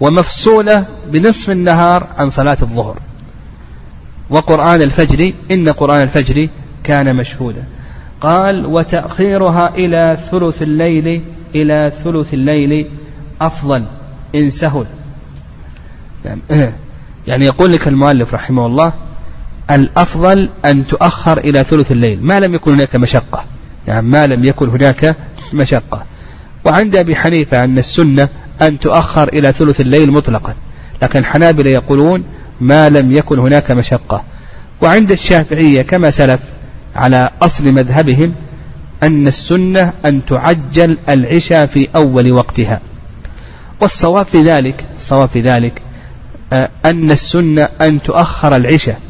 ومفصولة 0.00 0.84
بنصف 1.06 1.50
النهار 1.50 2.06
عن 2.16 2.30
صلاة 2.30 2.56
الظهر. 2.62 2.98
وقرآن 4.30 4.82
الفجر 4.82 5.32
إن 5.50 5.68
قرآن 5.68 6.02
الفجر 6.02 6.48
كان 6.84 7.16
مشهودا. 7.16 7.64
قال 8.20 8.66
وتأخيرها 8.66 9.74
إلى 9.74 10.18
ثلث 10.30 10.62
الليل 10.62 11.22
إلى 11.54 11.92
ثلث 12.04 12.34
الليل 12.34 12.90
أفضل 13.40 13.84
إن 14.34 14.50
سهل. 14.50 14.86
يعني 17.28 17.44
يقول 17.44 17.72
لك 17.72 17.88
المؤلف 17.88 18.34
رحمه 18.34 18.66
الله 18.66 18.92
الأفضل 19.70 20.48
أن 20.64 20.86
تؤخر 20.86 21.38
إلى 21.38 21.64
ثلث 21.64 21.92
الليل. 21.92 22.22
ما 22.22 22.40
لم 22.40 22.54
يكن 22.54 22.72
هناك 22.72 22.96
مشقة. 22.96 23.44
يعني 23.88 24.06
ما 24.06 24.26
لم 24.26 24.44
يكن 24.44 24.68
هناك 24.68 25.16
مشقة. 25.52 26.04
وعند 26.64 26.96
أبي 26.96 27.16
حنيفة 27.16 27.64
أن 27.64 27.78
السنة 27.78 28.28
أن 28.62 28.78
تؤخر 28.78 29.28
إلى 29.28 29.52
ثلث 29.52 29.80
الليل 29.80 30.10
مطلقا 30.10 30.54
لكن 31.02 31.18
الحنابلة 31.18 31.70
يقولون 31.70 32.24
ما 32.60 32.88
لم 32.88 33.12
يكن 33.12 33.38
هناك 33.38 33.70
مشقة. 33.70 34.24
وعند 34.80 35.12
الشافعية 35.12 35.82
كما 35.82 36.10
سلف 36.10 36.40
على 36.96 37.30
أصل 37.42 37.72
مذهبهم 37.72 38.34
أن 39.02 39.28
السنة 39.28 39.92
أن 40.04 40.24
تعجل 40.24 40.98
العشاء 41.08 41.66
في 41.66 41.88
أول 41.96 42.32
وقتها. 42.32 42.80
والصواب 43.80 44.26
في 44.26 44.42
ذلك 44.42 44.84
الصواب 44.96 45.28
في 45.28 45.40
ذلك 45.40 45.82
آه، 46.52 46.68
أن 46.84 47.10
السنة 47.10 47.68
أن 47.80 48.02
تؤخر 48.02 48.56
العشاء 48.56 49.00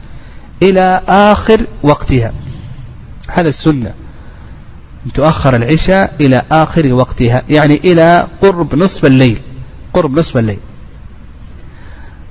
إلى 0.63 1.01
آخر 1.09 1.61
وقتها. 1.83 2.33
هذا 3.29 3.49
السنة. 3.49 3.93
تؤخر 5.15 5.57
العشاء 5.57 6.15
إلى 6.21 6.43
آخر 6.51 6.93
وقتها 6.93 7.43
يعني 7.51 7.75
إلى 7.85 8.27
قرب 8.43 8.75
نصف 8.75 9.05
الليل 9.05 9.39
قرب 9.95 10.19
نصف 10.19 10.37
الليل. 10.37 10.59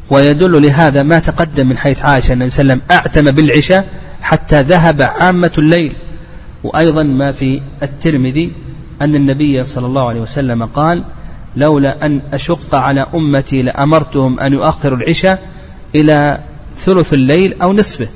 ويدل 0.09 0.61
لهذا 0.61 1.03
ما 1.03 1.19
تقدم 1.19 1.67
من 1.67 1.77
حيث 1.77 2.01
عائشة 2.01 2.33
النبي 2.33 2.49
صلى 2.49 2.61
الله 2.61 2.73
عليه 2.73 2.83
وسلم 2.83 2.97
أعتم 2.97 3.31
بالعشاء 3.31 3.89
حتى 4.21 4.61
ذهب 4.61 5.01
عامة 5.01 5.51
الليل. 5.57 5.95
وأيضا 6.63 7.03
ما 7.03 7.31
في 7.31 7.61
الترمذي 7.83 8.51
أن 9.01 9.15
النبي 9.15 9.63
صلى 9.63 9.85
الله 9.85 10.09
عليه 10.09 10.21
وسلم 10.21 10.65
قال 10.65 11.03
لولا 11.55 12.05
أن 12.05 12.21
أشق 12.33 12.75
على 12.75 13.05
أمتي 13.13 13.61
لأمرتهم 13.61 14.39
أن 14.39 14.53
يؤخروا 14.53 14.97
العشاء 14.97 15.49
إلى 15.95 16.39
ثلث 16.77 17.13
الليل 17.13 17.61
أو 17.61 17.73
نصفه 17.73 18.07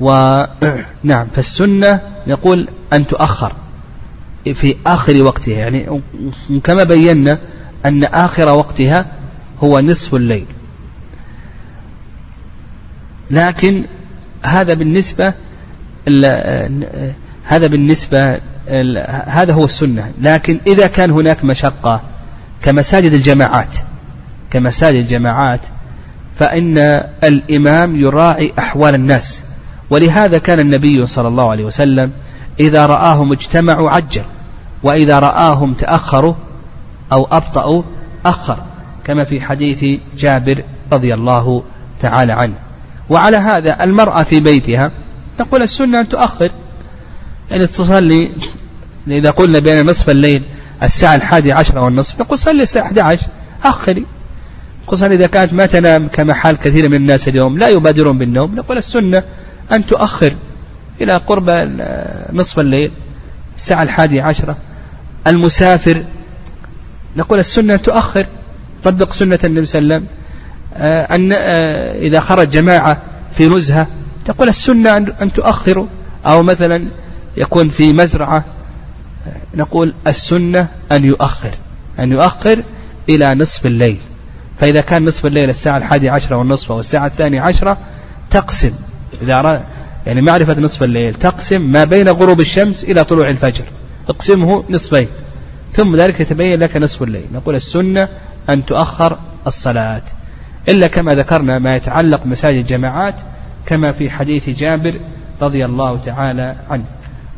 ونعم 0.00 1.26
فالسنة 1.34 2.00
يقول 2.26 2.68
أن 2.92 3.06
تؤخر 3.06 3.52
في 4.54 4.76
آخر 4.86 5.22
وقتها 5.22 5.54
يعني 5.54 6.00
كما 6.64 6.84
بينا 6.84 7.38
أن 7.86 8.04
آخر 8.04 8.48
وقتها 8.48 9.06
هو 9.62 9.80
نصف 9.80 10.14
الليل. 10.14 10.46
لكن 13.30 13.84
هذا 14.42 14.74
بالنسبة 14.74 15.34
هذا 17.44 17.66
بالنسبة 17.66 18.40
هذا 19.26 19.52
هو 19.52 19.64
السنة. 19.64 20.12
لكن 20.20 20.60
إذا 20.66 20.86
كان 20.86 21.10
هناك 21.10 21.44
مشقة 21.44 22.02
كمساجد 22.62 23.12
الجماعات 23.12 23.76
كمساجد 24.50 24.96
الجماعات 24.96 25.60
فإن 26.38 26.78
الإمام 27.24 27.96
يراعي 27.96 28.52
أحوال 28.58 28.94
الناس. 28.94 29.42
ولهذا 29.90 30.38
كان 30.38 30.60
النبي 30.60 31.06
صلى 31.06 31.28
الله 31.28 31.50
عليه 31.50 31.64
وسلم 31.64 32.12
إذا 32.60 32.86
رآهم 32.86 33.32
اجتمعوا 33.32 33.90
عجل 33.90 34.22
وإذا 34.82 35.18
رآهم 35.18 35.74
تأخروا 35.74 36.34
أو 37.12 37.28
أبطأوا 37.32 37.82
أخر 38.26 38.58
كما 39.04 39.24
في 39.24 39.40
حديث 39.40 40.00
جابر 40.18 40.62
رضي 40.92 41.14
الله 41.14 41.62
تعالى 42.00 42.32
عنه. 42.32 42.54
وعلى 43.10 43.36
هذا 43.36 43.84
المرأة 43.84 44.22
في 44.22 44.40
بيتها 44.40 44.90
نقول 45.40 45.62
السنة 45.62 46.00
أن 46.00 46.08
تؤخر. 46.08 46.50
يعني 47.50 47.66
تصلي 47.66 48.30
إذا 49.08 49.30
قلنا 49.30 49.58
بين 49.58 49.86
نصف 49.86 50.10
الليل 50.10 50.42
الساعة 50.82 51.14
الحادية 51.14 51.54
عشرة 51.54 51.80
والنصف 51.80 52.20
نقول 52.20 52.38
صلي 52.38 52.62
الساعة 52.62 52.86
11 52.86 53.26
أخري. 53.64 54.06
خصوصا 54.86 55.06
إذا 55.06 55.26
كانت 55.26 55.52
ما 55.52 55.66
تنام 55.66 56.08
كما 56.08 56.34
حال 56.34 56.56
كثير 56.56 56.88
من 56.88 56.96
الناس 56.96 57.28
اليوم 57.28 57.58
لا 57.58 57.68
يبادرون 57.68 58.18
بالنوم. 58.18 58.54
نقول 58.54 58.78
السنة 58.78 59.22
أن 59.72 59.86
تؤخر 59.86 60.34
إلى 61.00 61.16
قرب 61.16 61.50
نصف 62.32 62.60
الليل 62.60 62.90
الساعة 63.56 63.82
الحادية 63.82 64.22
عشرة. 64.22 64.56
المسافر 65.26 66.04
نقول 67.16 67.38
السنة 67.38 67.76
تؤخر 67.76 68.26
طبق 68.82 69.12
سنة 69.12 69.38
النبي 69.44 69.66
صلى 69.66 69.78
الله 69.78 69.94
عليه 69.94 70.04
وسلم. 70.04 70.20
آه، 70.74 71.14
أن 71.14 71.32
آه، 71.32 71.98
إذا 71.98 72.20
خرج 72.20 72.50
جماعة 72.50 73.02
في 73.34 73.48
نزهة 73.48 73.86
تقول 74.26 74.48
السنة 74.48 74.96
أن 74.96 75.32
تؤخروا. 75.32 75.86
أو 76.26 76.42
مثلا 76.42 76.84
يكون 77.36 77.68
في 77.68 77.92
مزرعة 77.92 78.44
آه، 79.26 79.56
نقول 79.56 79.94
السنة 80.06 80.68
أن 80.92 81.04
يؤخر 81.04 81.50
أن 81.98 82.12
يؤخر 82.12 82.62
إلى 83.08 83.34
نصف 83.34 83.66
الليل. 83.66 83.98
فإذا 84.60 84.80
كان 84.80 85.04
نصف 85.04 85.26
الليل 85.26 85.50
الساعة 85.50 85.76
الحادية 85.76 86.10
عشرة 86.10 86.36
والنصف 86.36 86.72
أو 86.72 86.80
الساعة 86.80 87.06
الثانية 87.06 87.40
عشرة 87.40 87.78
تقسم. 88.30 88.72
إذا 89.22 89.64
يعني 90.06 90.20
معرفة 90.20 90.60
نصف 90.60 90.82
الليل. 90.82 91.14
تقسم 91.14 91.60
ما 91.60 91.84
بين 91.84 92.08
غروب 92.08 92.40
الشمس 92.40 92.84
إلى 92.84 93.04
طلوع 93.04 93.28
الفجر. 93.28 93.64
اقسمه 94.08 94.64
نصفين. 94.70 95.08
ثم 95.72 95.96
ذلك 95.96 96.20
يتبين 96.20 96.60
لك 96.60 96.76
نصف 96.76 97.02
الليل. 97.02 97.24
نقول 97.34 97.54
السنة 97.54 98.08
أن 98.48 98.66
تؤخر 98.66 99.18
الصلاة. 99.46 100.02
إلا 100.68 100.86
كما 100.86 101.14
ذكرنا 101.14 101.58
ما 101.58 101.76
يتعلق 101.76 102.26
مساجد 102.26 102.58
الجماعات 102.58 103.14
كما 103.66 103.92
في 103.92 104.10
حديث 104.10 104.50
جابر 104.50 105.00
رضي 105.42 105.64
الله 105.64 105.98
تعالى 106.06 106.56
عنه. 106.70 106.84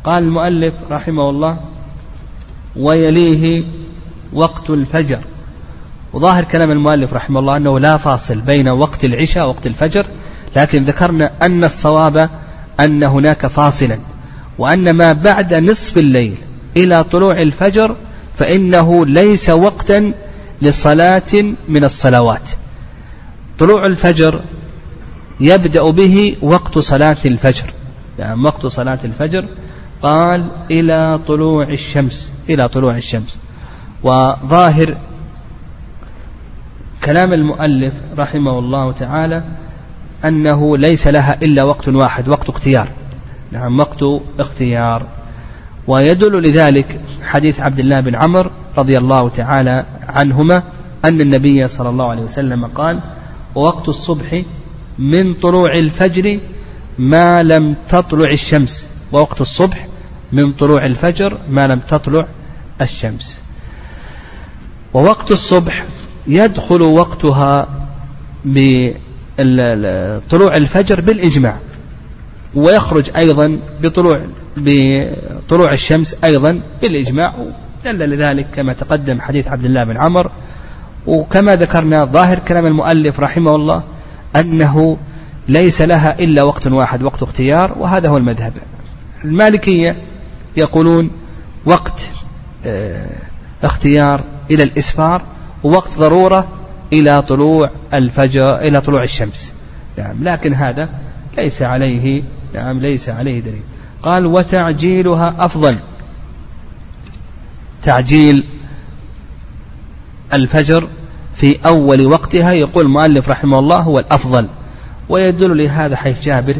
قال 0.04 0.22
المؤلف 0.22 0.74
رحمه 0.90 1.30
الله 1.30 1.56
ويليه 2.76 3.64
وقت 4.32 4.70
الفجر. 4.70 5.18
وظاهر 6.12 6.44
كلام 6.44 6.70
المؤلف 6.70 7.14
رحمه 7.14 7.40
الله 7.40 7.56
أنه 7.56 7.80
لا 7.80 7.96
فاصل 7.96 8.40
بين 8.40 8.68
وقت 8.68 9.04
العشاء 9.04 9.46
ووقت 9.46 9.66
الفجر. 9.66 10.06
لكن 10.56 10.84
ذكرنا 10.84 11.30
أن 11.42 11.64
الصواب 11.64 12.30
أن 12.80 13.02
هناك 13.02 13.46
فاصلا 13.46 13.98
وأن 14.58 14.90
ما 14.90 15.12
بعد 15.12 15.54
نصف 15.54 15.98
الليل 15.98 16.34
إلى 16.76 17.04
طلوع 17.04 17.42
الفجر 17.42 17.96
فإنه 18.34 19.06
ليس 19.06 19.50
وقتا 19.50 20.12
لصلاة 20.62 21.54
من 21.68 21.84
الصلوات. 21.84 22.50
طلوع 23.58 23.86
الفجر 23.86 24.40
يبدأ 25.40 25.90
به 25.90 26.36
وقت 26.42 26.78
صلاة 26.78 27.16
الفجر. 27.24 27.72
يعني 28.18 28.44
وقت 28.44 28.66
صلاة 28.66 28.98
الفجر 29.04 29.44
قال 30.02 30.50
إلى 30.70 31.20
طلوع 31.26 31.68
الشمس 31.68 32.32
إلى 32.48 32.68
طلوع 32.68 32.96
الشمس. 32.96 33.38
وظاهر 34.02 34.96
كلام 37.04 37.32
المؤلف 37.32 37.94
رحمه 38.18 38.58
الله 38.58 38.92
تعالى 38.92 39.44
أنه 40.24 40.76
ليس 40.76 41.06
لها 41.06 41.38
إلا 41.42 41.62
وقت 41.62 41.88
واحد 41.88 42.28
وقت 42.28 42.48
اختيار. 42.48 42.88
نعم 43.52 43.80
وقت 43.80 44.04
اختيار. 44.38 45.06
ويدل 45.86 46.40
لذلك 46.40 47.00
حديث 47.22 47.60
عبد 47.60 47.78
الله 47.78 48.00
بن 48.00 48.14
عمر 48.14 48.50
رضي 48.78 48.98
الله 48.98 49.28
تعالى 49.28 49.86
عنهما 50.02 50.62
أن 51.04 51.20
النبي 51.20 51.68
صلى 51.68 51.88
الله 51.88 52.08
عليه 52.08 52.22
وسلم 52.22 52.66
قال 52.66 53.00
ووقت 53.54 53.88
الصبح 53.88 54.42
من 54.98 55.34
طلوع 55.34 55.78
الفجر 55.78 56.40
ما 56.98 57.42
لم 57.42 57.74
تطلع 57.88 58.30
الشمس. 58.30 58.88
ووقت 59.12 59.40
الصبح 59.40 59.86
من 60.32 60.52
طلوع 60.52 60.86
الفجر 60.86 61.38
ما 61.48 61.66
لم 61.66 61.80
تطلع 61.88 62.28
الشمس. 62.80 63.40
ووقت 64.94 65.30
الصبح 65.30 65.84
يدخل 66.26 66.82
وقتها 66.82 67.68
بطلوع 69.38 70.56
الفجر 70.56 71.00
بالإجماع. 71.00 71.58
ويخرج 72.54 73.10
أيضا 73.16 73.58
بطلوع 73.82 74.20
بطلوع 74.56 75.72
الشمس 75.72 76.16
أيضا 76.24 76.60
بالإجماع. 76.82 77.34
دل 77.84 78.10
لذلك 78.10 78.46
كما 78.54 78.72
تقدم 78.72 79.20
حديث 79.20 79.48
عبد 79.48 79.64
الله 79.64 79.84
بن 79.84 79.96
عمر. 79.96 80.30
وكما 81.06 81.56
ذكرنا 81.56 82.04
ظاهر 82.04 82.38
كلام 82.38 82.66
المؤلف 82.66 83.20
رحمه 83.20 83.56
الله 83.56 83.82
أنه 84.36 84.98
ليس 85.48 85.82
لها 85.82 86.18
إلا 86.18 86.42
وقت 86.42 86.66
واحد 86.66 87.02
وقت 87.02 87.22
اختيار 87.22 87.78
وهذا 87.78 88.08
هو 88.08 88.16
المذهب. 88.16 88.52
المالكية 89.24 89.96
يقولون 90.56 91.10
وقت 91.66 92.00
آه 92.66 93.06
اختيار 93.62 94.20
إلى 94.50 94.62
الإسفار 94.62 95.22
ووقت 95.64 95.98
ضرورة 95.98 96.48
إلى 96.92 97.22
طلوع 97.22 97.70
الفجر 97.94 98.58
إلى 98.58 98.80
طلوع 98.80 99.02
الشمس. 99.02 99.54
نعم 99.98 100.24
لكن 100.24 100.54
هذا 100.54 100.88
ليس 101.36 101.62
عليه 101.62 102.22
نعم 102.54 102.80
ليس 102.80 103.08
عليه 103.08 103.40
دليل. 103.40 103.62
قال 104.02 104.26
وتعجيلها 104.26 105.34
أفضل. 105.38 105.76
تعجيل 107.82 108.44
الفجر 110.32 110.88
في 111.34 111.56
أول 111.66 112.06
وقتها 112.06 112.52
يقول 112.52 112.84
المؤلف 112.84 113.28
رحمه 113.28 113.58
الله 113.58 113.78
هو 113.78 113.98
الأفضل. 113.98 114.46
ويدل 115.08 115.58
لهذا 115.64 115.96
حيث 115.96 116.24
جابر 116.24 116.56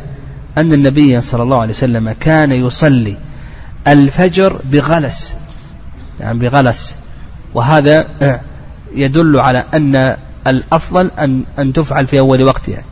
أن 0.58 0.72
النبي 0.72 1.20
صلى 1.20 1.42
الله 1.42 1.60
عليه 1.60 1.72
وسلم 1.72 2.14
كان 2.20 2.52
يصلي 2.52 3.16
الفجر 3.88 4.60
بغلس. 4.64 5.36
يعني 6.20 6.38
بغلس. 6.38 6.96
وهذا 7.54 8.08
يدل 8.95 9.40
على 9.40 9.64
أن 9.74 10.16
الأفضل 10.47 11.11
أن 11.18 11.45
أن 11.59 11.72
تفعل 11.72 12.07
في 12.07 12.18
أول 12.18 12.43
وقتها. 12.43 12.84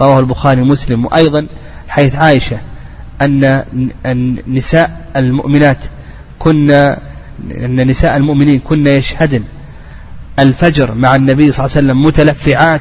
رواه 0.00 0.20
البخاري 0.20 0.60
ومسلم. 0.60 1.04
وأيضا 1.04 1.46
حيث 1.88 2.14
عائشة 2.16 2.58
أن 3.20 3.64
النساء 4.06 5.10
المؤمنات 5.16 5.84
كنا 6.38 6.98
أن 7.50 7.86
نساء 7.86 8.16
المؤمنين 8.16 8.60
كنا 8.60 8.90
يشهدن 8.90 9.42
الفجر 10.38 10.94
مع 10.94 11.16
النبي 11.16 11.52
صلى 11.52 11.64
الله 11.64 11.76
عليه 11.76 11.86
وسلم 11.86 12.04
متلفعات 12.04 12.80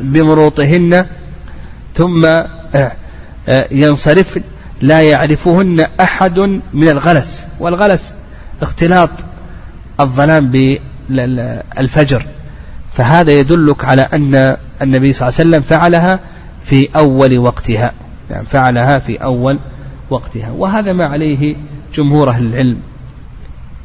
بمروطهن 0.00 1.06
ثم 1.94 2.24
آه، 2.26 2.46
آه، 3.48 3.68
ينصرف 3.70 4.38
لا 4.80 5.02
يعرفهن 5.02 5.86
أحد 6.00 6.38
من 6.74 6.88
الغلس. 6.88 7.46
والغلس 7.60 8.12
اختلاط 8.62 9.10
الظلام 10.00 10.50
بالفجر 11.08 12.22
فهذا 12.92 13.32
يدلك 13.32 13.84
على 13.84 14.02
أن 14.02 14.56
النبي 14.82 15.12
صلى 15.12 15.28
الله 15.28 15.38
عليه 15.38 15.48
وسلم 15.48 15.62
فعلها 15.62 16.20
في 16.64 16.88
أول 16.96 17.38
وقتها. 17.38 17.92
يعني 18.30 18.46
فعلها 18.46 18.98
في 18.98 19.16
أول 19.16 19.58
وقتها. 20.10 20.50
وهذا 20.50 20.92
ما 20.92 21.06
عليه 21.06 21.56
جمهور 21.94 22.30
أهل 22.30 22.46
العلم. 22.46 22.78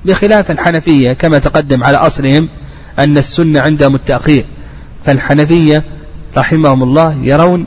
بخلاف 0.06 0.52
الحنفية 0.52 1.14
كما 1.14 1.40
تقدم 1.40 1.84
على 1.84 1.98
أصلهم 1.98 2.50
أن 3.00 3.18
السنة 3.18 3.62
عندهم 3.62 3.96
التأخير 3.96 4.46
فالحنفية 5.06 5.84
رحمهم 6.38 6.84
الله 6.84 7.16
يرون 7.22 7.66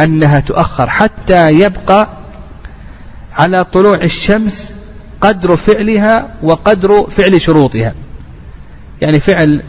أنها 0.00 0.40
تؤخر 0.40 0.90
حتى 0.90 1.50
يبقى 1.50 2.08
على 3.32 3.64
طلوع 3.64 3.96
الشمس 3.96 4.74
قدر 5.20 5.56
فعلها 5.56 6.34
وقدر 6.42 7.06
فعل 7.10 7.40
شروطها. 7.40 7.94
يعني 9.02 9.20
فعل 9.20 9.62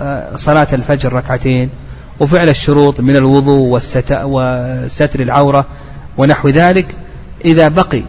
آه، 0.00 0.36
صلاة 0.36 0.66
الفجر 0.72 1.12
ركعتين 1.12 1.70
وفعل 2.20 2.48
الشروط 2.48 3.00
من 3.00 3.16
الوضوء 3.16 3.80
وستر 4.10 5.20
العورة 5.20 5.66
ونحو 6.18 6.48
ذلك. 6.48 6.86
إذا 7.44 7.68
بقي 7.68 8.02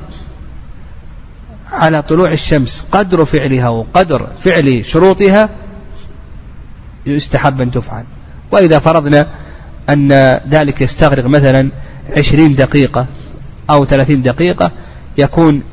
على 1.72 2.02
طلوع 2.02 2.32
الشمس 2.32 2.86
قدر 2.91 3.26
فعلها 3.26 3.70
وقدر 3.70 4.28
فعل 4.39 4.86
شروطها 4.86 5.50
يستحب 7.06 7.62
أن 7.62 7.72
تفعل. 7.72 8.04
وإذا 8.52 8.80
فرضنا 8.80 9.28
أن 9.89 10.12
ذلك 10.50 10.82
يستغرق 10.82 11.26
مثلا 11.26 11.70
عشرين 12.18 12.56
دقيقة 12.56 13.08
أو 13.70 13.86
ثلاثين 13.86 14.22
دقيقة 14.22 14.72
يكون 15.18 15.64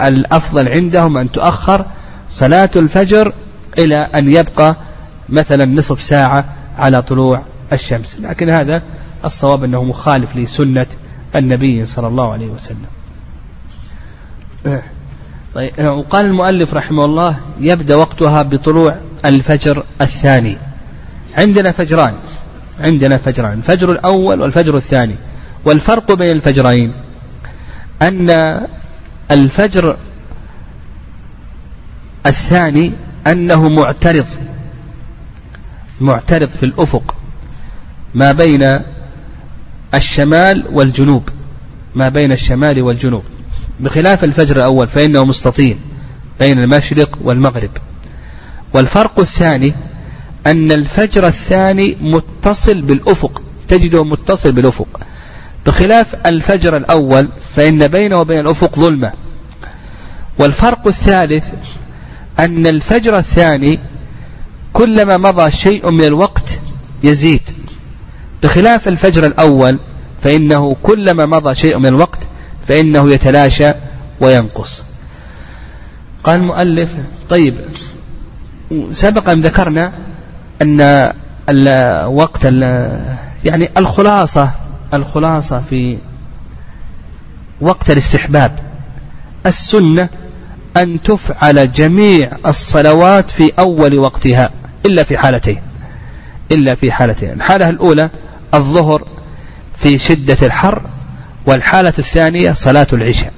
الأفضل 0.00 0.68
عندهم 0.68 1.16
أن 1.16 1.30
تؤخر 1.30 1.84
صلاة 2.30 2.70
الفجر 2.76 3.32
إلى 3.78 3.96
أن 3.96 4.32
يبقى 4.32 4.76
مثلا 5.28 5.64
نصف 5.64 6.02
ساعة 6.02 6.44
على 6.78 7.02
طلوع 7.02 7.42
الشمس. 7.72 8.18
لكن 8.20 8.50
هذا 8.50 8.82
الصواب 9.24 9.64
أنه 9.64 9.84
مخالف 9.84 10.36
لسنة 10.36 10.86
النبي 11.36 11.86
صلى 11.86 12.06
الله 12.08 12.32
عليه 12.32 12.46
وسلم. 12.46 12.86
طيب 15.54 15.70
وقال 15.78 16.26
المؤلف 16.26 16.74
رحمه 16.74 17.04
الله 17.04 17.36
يبدأ 17.60 17.96
وقتها 17.96 18.42
بطلوع 18.42 18.96
الفجر 19.24 19.84
الثاني. 20.00 20.58
عندنا 21.36 21.72
فجران 21.72 22.14
عندنا 22.80 23.18
فجران. 23.18 23.52
الفجر 23.52 23.92
الأول 23.92 24.40
والفجر 24.40 24.76
الثاني. 24.76 25.14
والفرق 25.64 26.12
بين 26.12 26.36
الفجرين 26.36 26.92
أن 28.02 28.60
الفجر 29.30 29.96
الثاني 32.26 32.92
أنه 33.32 33.68
معترض 33.68 34.26
معترض 36.00 36.48
في 36.48 36.66
الأفق 36.66 37.14
ما 38.14 38.32
بين 38.32 38.80
الشمال 39.94 40.64
والجنوب 40.72 41.28
ما 41.94 42.08
بين 42.08 42.32
الشمال 42.32 42.82
والجنوب. 42.82 43.22
بخلاف 43.80 44.24
الفجر 44.24 44.56
الأول 44.56 44.88
فإنه 44.88 45.24
مستطيل 45.24 45.78
بين 46.40 46.58
المشرق 46.58 47.18
والمغرب. 47.22 47.70
والفرق 48.72 49.20
الثاني 49.20 49.74
أن 50.46 50.72
الفجر 50.72 51.26
الثاني 51.26 51.96
متصل 52.00 52.82
بالأفق 52.82 53.42
تجده 53.68 54.04
متصل 54.04 54.52
بالأفق. 54.52 55.00
بخلاف 55.66 56.26
الفجر 56.26 56.76
الأول 56.76 57.28
فإن 57.56 57.88
بينه 57.88 58.20
وبين 58.20 58.40
الأفق 58.40 58.78
ظلمة. 58.78 59.12
والفرق 60.38 60.86
الثالث 60.86 61.52
أن 62.38 62.66
الفجر 62.66 63.18
الثاني 63.18 63.78
كلما 64.72 65.16
مضى 65.16 65.50
شيء 65.50 65.90
من 65.90 66.04
الوقت 66.04 66.60
يزيد. 67.02 67.42
بخلاف 68.42 68.88
الفجر 68.88 69.26
الأول 69.26 69.78
فإنه 70.22 70.76
كلما 70.82 71.26
مضى 71.26 71.54
شيء 71.54 71.78
من 71.78 71.86
الوقت 71.86 72.18
فإنه 72.68 73.10
يتلاشى 73.10 73.72
وينقص. 74.20 74.84
قال 76.24 76.40
المؤلف 76.40 76.96
طيب 77.28 77.54
سبق 78.90 79.28
أن 79.28 79.40
ذكرنا 79.40 79.92
أن 80.62 81.12
الوقت 81.48 82.44
يعني 83.44 83.70
الخلاصة 83.76 84.50
الخلاصة 84.94 85.62
في 85.70 85.98
وقت 87.60 87.90
الاستحباب. 87.90 88.58
السنة 89.46 90.08
أن 90.82 91.02
تفعل 91.02 91.72
جميع 91.72 92.30
الصلوات 92.46 93.30
في 93.30 93.52
أول 93.58 93.98
وقتها 93.98 94.50
إلا 94.86 95.02
في 95.02 95.18
حالتين. 95.18 95.62
إلا 96.52 96.74
في 96.74 96.92
حالتين. 96.92 97.32
الحالة 97.32 97.68
الأولى 97.68 98.10
الظهر 98.54 99.08
في 99.76 99.98
شدة 99.98 100.36
الحر 100.42 100.82
والحالة 101.46 101.92
الثانية 101.98 102.52
صلاة 102.52 102.86
العشاء. 102.92 103.32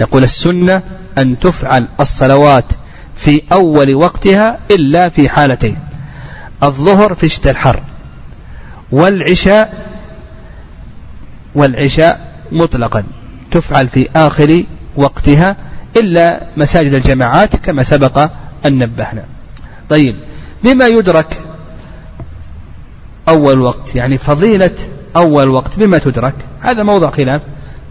نقول 0.00 0.22
السنة 0.22 0.82
أن 1.18 1.38
تفعل 1.38 1.88
الصلوات 2.00 2.64
في 3.16 3.42
أول 3.52 3.94
وقتها 3.94 4.58
إلا 4.70 5.08
في 5.08 5.28
حالتين. 5.28 5.78
الظهر 6.62 7.14
في 7.14 7.28
شدة 7.28 7.50
الحر 7.50 7.82
والعشاء 8.92 9.86
والعشاء 11.54 12.32
مطلقا. 12.52 13.04
تفعل 13.50 13.88
في 13.88 14.08
آخر 14.16 14.64
وقتها 14.96 15.56
إلا 15.98 16.40
مساجد 16.56 16.94
الجماعات 16.94 17.56
كما 17.56 17.82
سبق 17.82 18.30
أن 18.66 18.78
نبهنا. 18.78 19.24
طيب 19.88 20.16
بما 20.64 20.86
يدرك 20.86 21.40
أول 23.28 23.60
وقت 23.60 23.94
يعني 23.94 24.18
فضيلة 24.18 24.74
أول 25.16 25.48
وقت 25.48 25.76
بما 25.76 25.98
تدرك؟ 25.98 26.34
هذا 26.60 26.82
موضع 26.82 27.10
خلاف. 27.10 27.42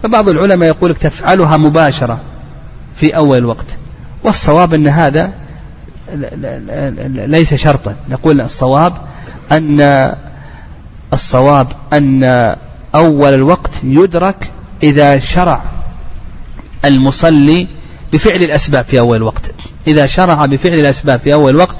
فبعض 0.02 0.28
العلماء 0.28 0.68
يقول 0.68 0.90
لك 0.90 0.98
تفعلها 0.98 1.56
مباشرة 1.56 2.20
في 2.96 3.16
أول 3.16 3.44
وقت. 3.44 3.66
والصواب 4.24 4.74
أن 4.74 4.88
هذا 4.88 5.30
ليس 7.06 7.54
شرطا. 7.54 7.94
نقول 8.10 8.40
الصواب 8.40 8.92
أن 9.52 10.14
الصواب 11.12 11.66
أن 11.92 12.24
أول 12.94 13.34
الوقت 13.34 13.70
يدرك 13.82 14.50
إذا 14.82 15.18
شرع 15.18 15.62
المصلي 16.84 17.68
بفعل 18.12 18.42
الأسباب 18.42 18.84
في 18.84 18.98
أول 18.98 19.22
وقت. 19.22 19.50
إذا 19.86 20.06
شرع 20.06 20.46
بفعل 20.46 20.78
الأسباب 20.78 21.20
في 21.20 21.32
أول 21.32 21.56
وقت 21.56 21.76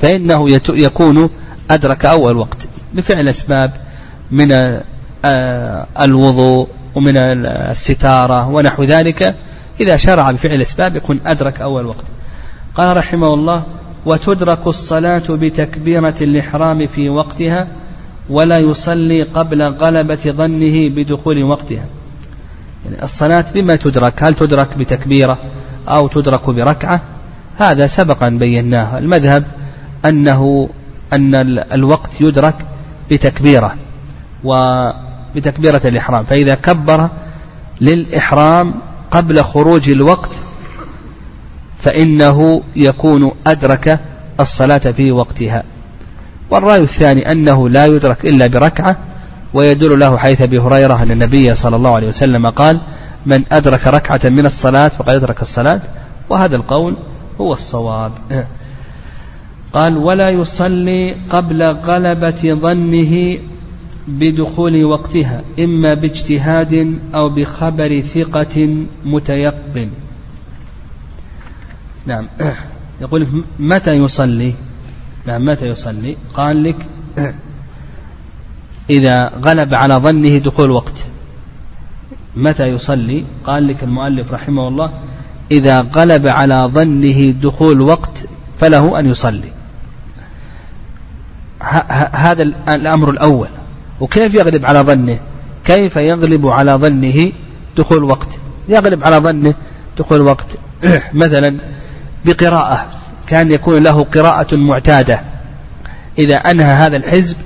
فإنه 0.00 0.50
يكون 0.68 1.30
أدرك 1.70 2.04
أول 2.04 2.36
وقت. 2.36 2.58
بفعل 2.94 3.20
الأسباب 3.20 3.72
من 4.30 4.80
آه، 5.24 5.86
الوضوء 6.00 6.68
ومن 6.94 7.16
الستارة 7.16 8.48
ونحو 8.48 8.84
ذلك 8.84 9.34
إذا 9.80 9.96
شرع 9.96 10.30
بفعل 10.30 10.54
الأسباب 10.54 10.96
يكون 10.96 11.20
أدرك 11.26 11.60
أول 11.60 11.86
وقت. 11.86 12.04
قال 12.74 12.96
رحمه 12.96 13.34
الله 13.34 13.62
وتدرك 14.06 14.66
الصلاة 14.66 15.22
بتكبيرة 15.28 16.14
الإحرام 16.20 16.86
في 16.86 17.08
وقتها 17.08 17.66
ولا 18.30 18.58
يصلي 18.58 19.22
قبل 19.22 19.62
غلبة 19.62 20.20
ظنه 20.26 20.88
بدخول 20.88 21.42
وقتها. 21.44 21.84
يعني 22.84 23.02
الصلاة 23.02 23.44
بما 23.54 23.76
تدرك؟ 23.76 24.22
هل 24.22 24.34
تدرك 24.34 24.78
بتكبيرة؟ 24.78 25.38
أو 25.88 26.08
تدرك 26.08 26.50
بركعة 26.50 27.00
هذا 27.58 27.86
سبقا 27.86 28.28
بيناه. 28.28 28.98
المذهب 28.98 29.44
أنه 30.04 30.68
أن 31.12 31.34
الوقت 31.72 32.20
يدرك 32.20 32.54
بتكبيرة 33.10 33.74
وبتكبيرة 34.44 35.80
الإحرام. 35.84 36.24
فإذا 36.24 36.54
كبر 36.54 37.08
للإحرام 37.80 38.74
قبل 39.10 39.44
خروج 39.44 39.90
الوقت 39.90 40.30
فإنه 41.78 42.62
يكون 42.76 43.32
أدرك 43.46 44.00
الصلاة 44.40 44.78
في 44.78 45.12
وقتها. 45.12 45.62
والرأي 46.50 46.80
الثاني 46.80 47.32
أنه 47.32 47.68
لا 47.68 47.86
يدرك 47.86 48.24
إلا 48.24 48.46
بركعة 48.46 48.96
ويدل 49.54 49.98
له 49.98 50.18
حيث 50.18 50.42
أبي 50.42 50.58
هريرة 50.58 51.02
أن 51.02 51.10
النبي 51.10 51.54
صلى 51.54 51.76
الله 51.76 51.94
عليه 51.94 52.08
وسلم 52.08 52.50
قال 52.50 52.80
من 53.26 53.42
أدرك 53.52 53.86
ركعة 53.86 54.20
من 54.24 54.46
الصلاة 54.46 54.88
فقد 54.88 55.08
أدرك 55.08 55.42
الصلاة 55.42 55.80
وهذا 56.28 56.56
القول 56.56 56.96
هو 57.40 57.52
الصواب. 57.52 58.12
قال 59.72 59.96
ولا 59.96 60.30
يصلي 60.30 61.14
قبل 61.30 61.62
غلبة 61.62 62.54
ظنه 62.54 63.38
بدخول 64.08 64.84
وقتها 64.84 65.42
إما 65.58 65.94
باجتهاد 65.94 66.98
أو 67.14 67.28
بخبر 67.28 68.00
ثقة 68.00 68.84
متيقن. 69.04 69.90
نعم. 72.06 72.28
يقول 73.00 73.44
متى 73.58 73.92
يصلي؟ 73.92 74.54
نعم 75.26 75.44
متى 75.44 75.66
يصلي؟ 75.66 76.16
قال 76.34 76.64
لك 76.64 76.86
إذا 78.90 79.28
غلب 79.28 79.74
على 79.74 79.94
ظنه 79.94 80.38
دخول 80.38 80.70
وقت. 80.70 81.11
متى 82.36 82.68
يصلي؟ 82.68 83.24
قال 83.44 83.66
لك 83.66 83.82
المؤلف 83.82 84.32
رحمه 84.32 84.68
الله 84.68 84.92
إذا 85.50 85.80
غلب 85.80 86.26
على 86.26 86.70
ظنه 86.74 87.30
دخول 87.30 87.80
وقت 87.80 88.18
فله 88.60 88.98
أن 88.98 89.06
يصلي. 89.10 89.52
هذا 92.12 92.42
الأمر 92.68 93.10
الأول. 93.10 93.48
وكيف 94.00 94.34
يغلب 94.34 94.66
على 94.66 94.80
ظنه؟ 94.80 95.20
كيف 95.64 95.96
يغلب 95.96 96.46
على 96.46 96.72
ظنه 96.72 97.32
دخول 97.76 98.04
وقت؟ 98.04 98.28
يغلب 98.68 99.04
على 99.04 99.16
ظنه 99.16 99.54
دخول 99.98 100.20
وقت. 100.20 100.46
مثلا 101.12 101.56
بقراءة 102.24 102.86
كان 103.26 103.52
يكون 103.52 103.82
له 103.82 104.04
قراءة 104.04 104.56
معتادة. 104.56 105.20
إذا 106.18 106.36
أنهى 106.36 106.72
هذا 106.72 106.96
الحزب 106.96 107.36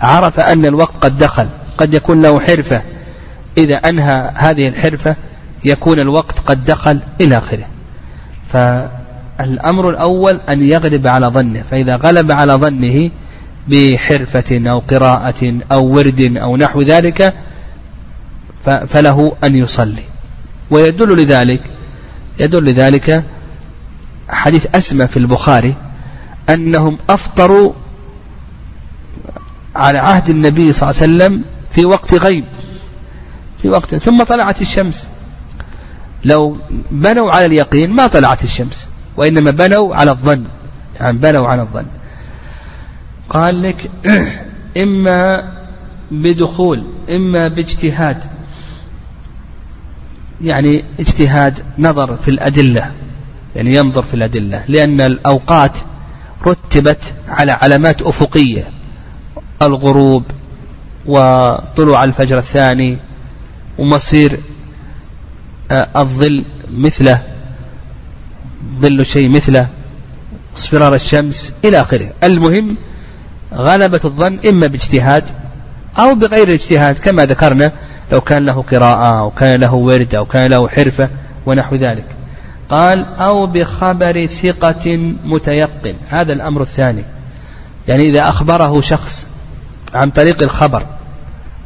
عرف 0.00 0.40
أن 0.40 0.64
الوقت 0.64 0.94
قد 1.00 1.18
دخل 1.18 1.46
قد 1.78 1.94
يكون 1.94 2.22
له 2.22 2.40
حرفة. 2.40 2.82
إذا 3.56 3.76
أنهى 3.76 4.30
هذه 4.34 4.68
الحرفة 4.68 5.16
يكون 5.64 6.00
الوقت 6.00 6.38
قد 6.38 6.64
دخل 6.64 7.00
إلى 7.20 7.38
آخره. 7.38 7.66
فالأمر 8.52 9.90
الأول 9.90 10.40
أن 10.48 10.62
يغلب 10.62 11.06
على 11.06 11.26
ظنه 11.26 11.62
فإذا 11.70 11.96
غلب 11.96 12.32
على 12.32 12.52
ظنه 12.52 13.10
بحرفة 13.68 14.70
أو 14.70 14.78
قراءة 14.78 15.60
أو 15.72 15.84
ورد 15.86 16.36
أو 16.36 16.56
نحو 16.56 16.82
ذلك 16.82 17.34
فله 18.64 19.32
أن 19.44 19.56
يصلي. 19.56 20.02
ويدل 20.70 21.22
لذلك 21.22 21.60
يدل 22.40 22.64
لذلك 22.64 23.24
حديث 24.28 24.66
أسمى 24.74 25.06
في 25.06 25.16
البخاري 25.16 25.74
أنهم 26.48 26.98
أفطروا 27.10 27.72
على 29.76 29.98
عهد 29.98 30.30
النبي 30.30 30.72
صلى 30.72 30.90
الله 30.90 31.02
عليه 31.02 31.12
وسلم 31.12 31.44
في 31.70 31.84
وقت 31.84 32.14
غيب. 32.14 32.44
في 33.62 33.68
وقت. 33.68 33.94
ثم 33.94 34.22
طلعت 34.22 34.62
الشمس. 34.62 35.08
لو 36.24 36.58
بنوا 36.90 37.32
على 37.32 37.46
اليقين 37.46 37.90
ما 37.90 38.06
طلعت 38.06 38.44
الشمس 38.44 38.88
وإنما 39.16 39.50
بنوا 39.50 39.96
على 39.96 40.10
الظن. 40.10 40.44
يعني 41.00 41.18
بنوا 41.18 41.48
على 41.48 41.62
الظن. 41.62 41.86
قال 43.30 43.62
لك 43.62 43.90
إما 44.82 45.52
بدخول 46.10 46.84
إما 47.10 47.48
باجتهاد. 47.48 48.24
يعني 50.40 50.84
اجتهاد 51.00 51.64
نظر 51.78 52.16
في 52.16 52.30
الأدلة. 52.30 52.92
يعني 53.56 53.74
ينظر 53.74 54.02
في 54.02 54.14
الأدلة. 54.14 54.64
لأن 54.68 55.00
الأوقات 55.00 55.78
رتبت 56.46 57.14
على 57.28 57.52
علامات 57.52 58.02
أفقية. 58.02 58.70
الغروب 59.62 60.24
وطلوع 61.06 62.04
الفجر 62.04 62.38
الثاني. 62.38 62.98
ومصير 63.78 64.40
آه، 65.70 65.88
الظل 65.96 66.44
مثله 66.72 67.22
ظل 68.80 69.06
شيء 69.06 69.28
مثله 69.28 69.68
اصفرار 70.56 70.94
الشمس 70.94 71.54
إلى 71.64 71.80
آخره. 71.80 72.12
المهم 72.24 72.76
غلبة 73.54 74.00
الظن 74.04 74.38
إما 74.48 74.66
باجتهاد 74.66 75.24
أو 75.98 76.14
بغير 76.14 76.54
اجتهاد 76.54 76.98
كما 76.98 77.26
ذكرنا 77.26 77.72
لو 78.12 78.20
كان 78.20 78.46
له 78.46 78.62
قراءة 78.62 79.20
أو 79.20 79.30
كان 79.30 79.60
له 79.60 79.74
ورد 79.74 80.14
أو 80.14 80.26
كان 80.26 80.50
له 80.50 80.68
حرفة 80.68 81.08
ونحو 81.46 81.76
ذلك. 81.76 82.04
قال 82.68 83.06
أو 83.14 83.46
بخبر 83.46 84.26
ثقة 84.26 85.14
متيقن. 85.24 85.94
هذا 86.08 86.32
الأمر 86.32 86.62
الثاني. 86.62 87.04
يعني 87.88 88.08
إذا 88.08 88.28
أخبره 88.28 88.80
شخص 88.80 89.26
عن 89.94 90.10
طريق 90.10 90.42
الخبر 90.42 90.86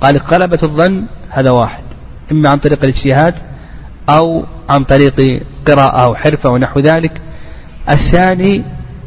قال 0.01 0.17
غلبة 0.17 0.59
الظن 0.63 1.07
هذا 1.31 1.51
واحد. 1.51 1.92
إما 2.33 2.49
عن 2.49 2.59
طريق 2.59 2.79
الاجتهاد 2.83 3.35
أو 4.09 4.45
عن 4.69 4.85
طريق 4.85 5.43
قراءة 5.67 6.05
أو 6.05 6.15
حرفة 6.15 6.51
ونحو 6.51 6.81
ذلك. 6.81 7.13
الثاني 7.91 8.65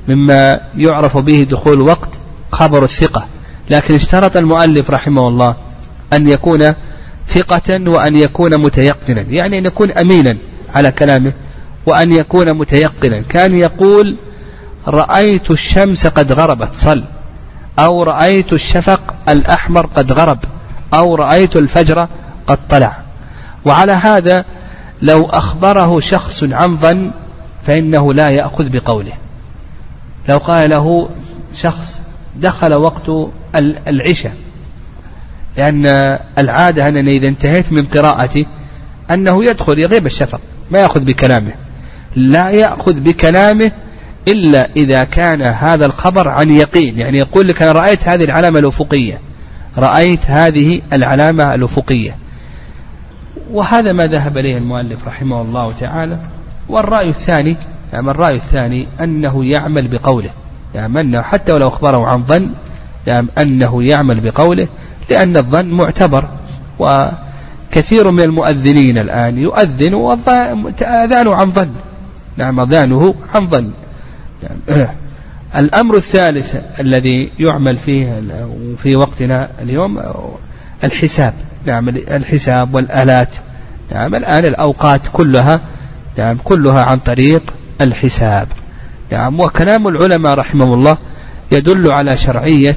مما 0.08 0.60
يعرف 0.78 1.18
به 1.18 1.48
دخول 1.52 1.82
وقت 1.82 2.10
خبر 2.52 2.84
الثقة. 2.84 3.26
لكن 3.70 3.96
اشترط 3.96 4.38
المؤلف 4.38 4.92
رحمه 4.92 5.28
الله 5.28 5.56
أن 6.14 6.30
يكون 6.30 6.74
ثقة 7.28 7.90
وأن 7.90 8.16
يكون 8.16 8.58
متيقنا 8.58 9.22
يعني 9.22 9.58
أن 9.58 9.66
يكون 9.66 9.92
أمينا 9.92 10.38
على 10.74 10.92
كلامه 10.92 11.34
وأن 11.86 12.12
يكون 12.12 12.54
متيقنا. 12.54 13.22
كان 13.22 13.54
يقول 13.54 14.16
رأيت 14.88 15.52
الشمس 15.52 16.08
قد 16.08 16.32
غربت 16.32 16.76
صل. 16.76 17.04
أو 17.80 18.04
رأيت 18.04 18.54
الشفق 18.54 19.02
الأحمر 19.30 19.86
قد 19.86 20.12
غرب. 20.12 20.40
أو 20.94 21.16
رأيت 21.16 21.56
الفجر 21.56 22.08
قد 22.48 22.60
طلع. 22.70 23.05
وعلى 23.66 23.92
هذا 23.92 24.46
لو 25.02 25.26
أخبره 25.26 26.00
شخص 26.00 26.44
عن 26.44 26.78
ظن 26.78 27.12
فإنه 27.68 28.14
لا 28.14 28.30
يأخذ 28.30 28.70
بقوله. 28.70 29.14
لو 30.30 30.38
قال 30.38 30.70
له 30.70 31.10
شخص 31.56 32.02
دخل 32.36 32.74
وقت 32.74 33.32
العشاء 33.88 34.34
لأن 35.58 35.86
العادة 36.38 36.88
أنني 36.88 37.18
إذا 37.18 37.28
انتهيت 37.28 37.72
من 37.72 37.86
قراءتي 37.86 38.48
أنه 39.12 39.46
يدخل 39.46 39.80
يغيب 39.80 40.06
الشفق 40.06 40.42
ما 40.72 40.80
يأخذ 40.80 41.00
بكلامه. 41.00 41.54
لا 42.16 42.50
يأخذ 42.50 42.94
بكلامه 42.94 43.72
إلا 44.28 44.70
إذا 44.76 45.04
كان 45.04 45.42
هذا 45.42 45.86
الخبر 45.86 46.28
عن 46.28 46.52
يقين 46.52 47.00
يعني 47.00 47.18
يقول 47.18 47.48
لك 47.48 47.62
أنا 47.62 47.72
رأيت 47.72 48.08
هذه 48.08 48.24
العلامة 48.24 48.60
الأفقية 48.60 49.22
رأيت 49.78 50.26
هذه 50.26 50.82
العلامة 50.94 51.56
الأفقية. 51.56 52.25
وهذا 53.52 53.94
ما 53.94 54.08
ذهب 54.08 54.38
إليه 54.38 54.58
المؤلف 54.58 55.08
رحمه 55.08 55.42
الله 55.42 55.74
تعالى 55.80 56.20
والرأي 56.70 57.10
الثاني 57.10 57.58
يعني 57.94 58.12
الرأي 58.12 58.36
الثاني 58.36 58.88
أنه 59.02 59.46
يعمل 59.46 59.88
بقوله 59.88 60.30
يعني 60.76 61.02
أنه 61.02 61.22
حتى 61.22 61.52
ولو 61.52 61.68
أخبره 61.68 62.08
عن 62.08 62.24
ظن 62.24 62.50
يعني 63.08 63.28
أنه 63.38 63.84
يعمل 63.84 64.20
بقوله 64.20 64.68
لأن 65.10 65.38
الظن 65.38 65.66
معتبر 65.66 66.30
وكثير 66.80 68.12
من 68.12 68.24
المؤذنين 68.24 68.98
الآن 68.98 69.38
يؤذن 69.38 69.94
وأذانه 69.94 71.36
عن 71.36 71.52
ظن 71.52 71.72
نعم 72.38 72.60
أذانه 72.60 73.16
عن 73.34 73.50
ظن. 73.50 73.72
يعني 74.44 74.90
الأمر 75.62 75.96
الثالث 75.96 76.56
الذي 76.80 77.32
يعمل 77.40 77.78
فيه 77.78 78.24
في 78.84 78.96
وقتنا 78.96 79.50
اليوم 79.62 80.02
الحساب. 80.84 81.34
نعم 81.66 81.90
الحساب 81.90 82.76
والآلات. 82.76 83.36
نعم 83.92 84.16
الآن 84.16 84.46
الأوقات 84.46 85.02
كلها 85.14 85.62
نعم 86.18 86.38
كلها 86.44 86.84
عن 86.84 87.00
طريق 87.00 87.54
الحساب. 87.82 88.48
نعم 89.12 89.40
وكلام 89.40 89.88
العلماء 89.88 90.34
رحمه 90.34 90.74
الله 90.74 90.98
يدل 91.52 91.92
على 91.92 92.18
شرعية 92.18 92.76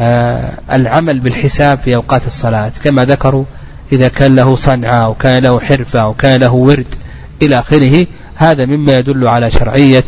آه 0.00 0.58
العمل 0.72 1.20
بالحساب 1.20 1.78
في 1.78 1.94
أوقات 1.94 2.26
الصلاة. 2.26 2.72
كما 2.84 3.04
ذكروا 3.04 3.44
إذا 3.92 4.08
كان 4.08 4.36
له 4.36 4.56
صنعة 4.56 5.04
أو 5.04 5.14
كان 5.14 5.42
له 5.42 5.60
حرفة 5.60 6.00
أو 6.00 6.14
كان 6.14 6.40
له 6.40 6.52
ورد 6.52 6.94
إلى 7.42 7.58
آخره 7.58 8.06
هذا 8.34 8.66
مما 8.66 8.92
يدل 8.92 9.28
على 9.28 9.50
شرعية 9.50 10.04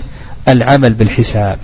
العمل 0.48 0.94
بالحساب. 0.94 1.58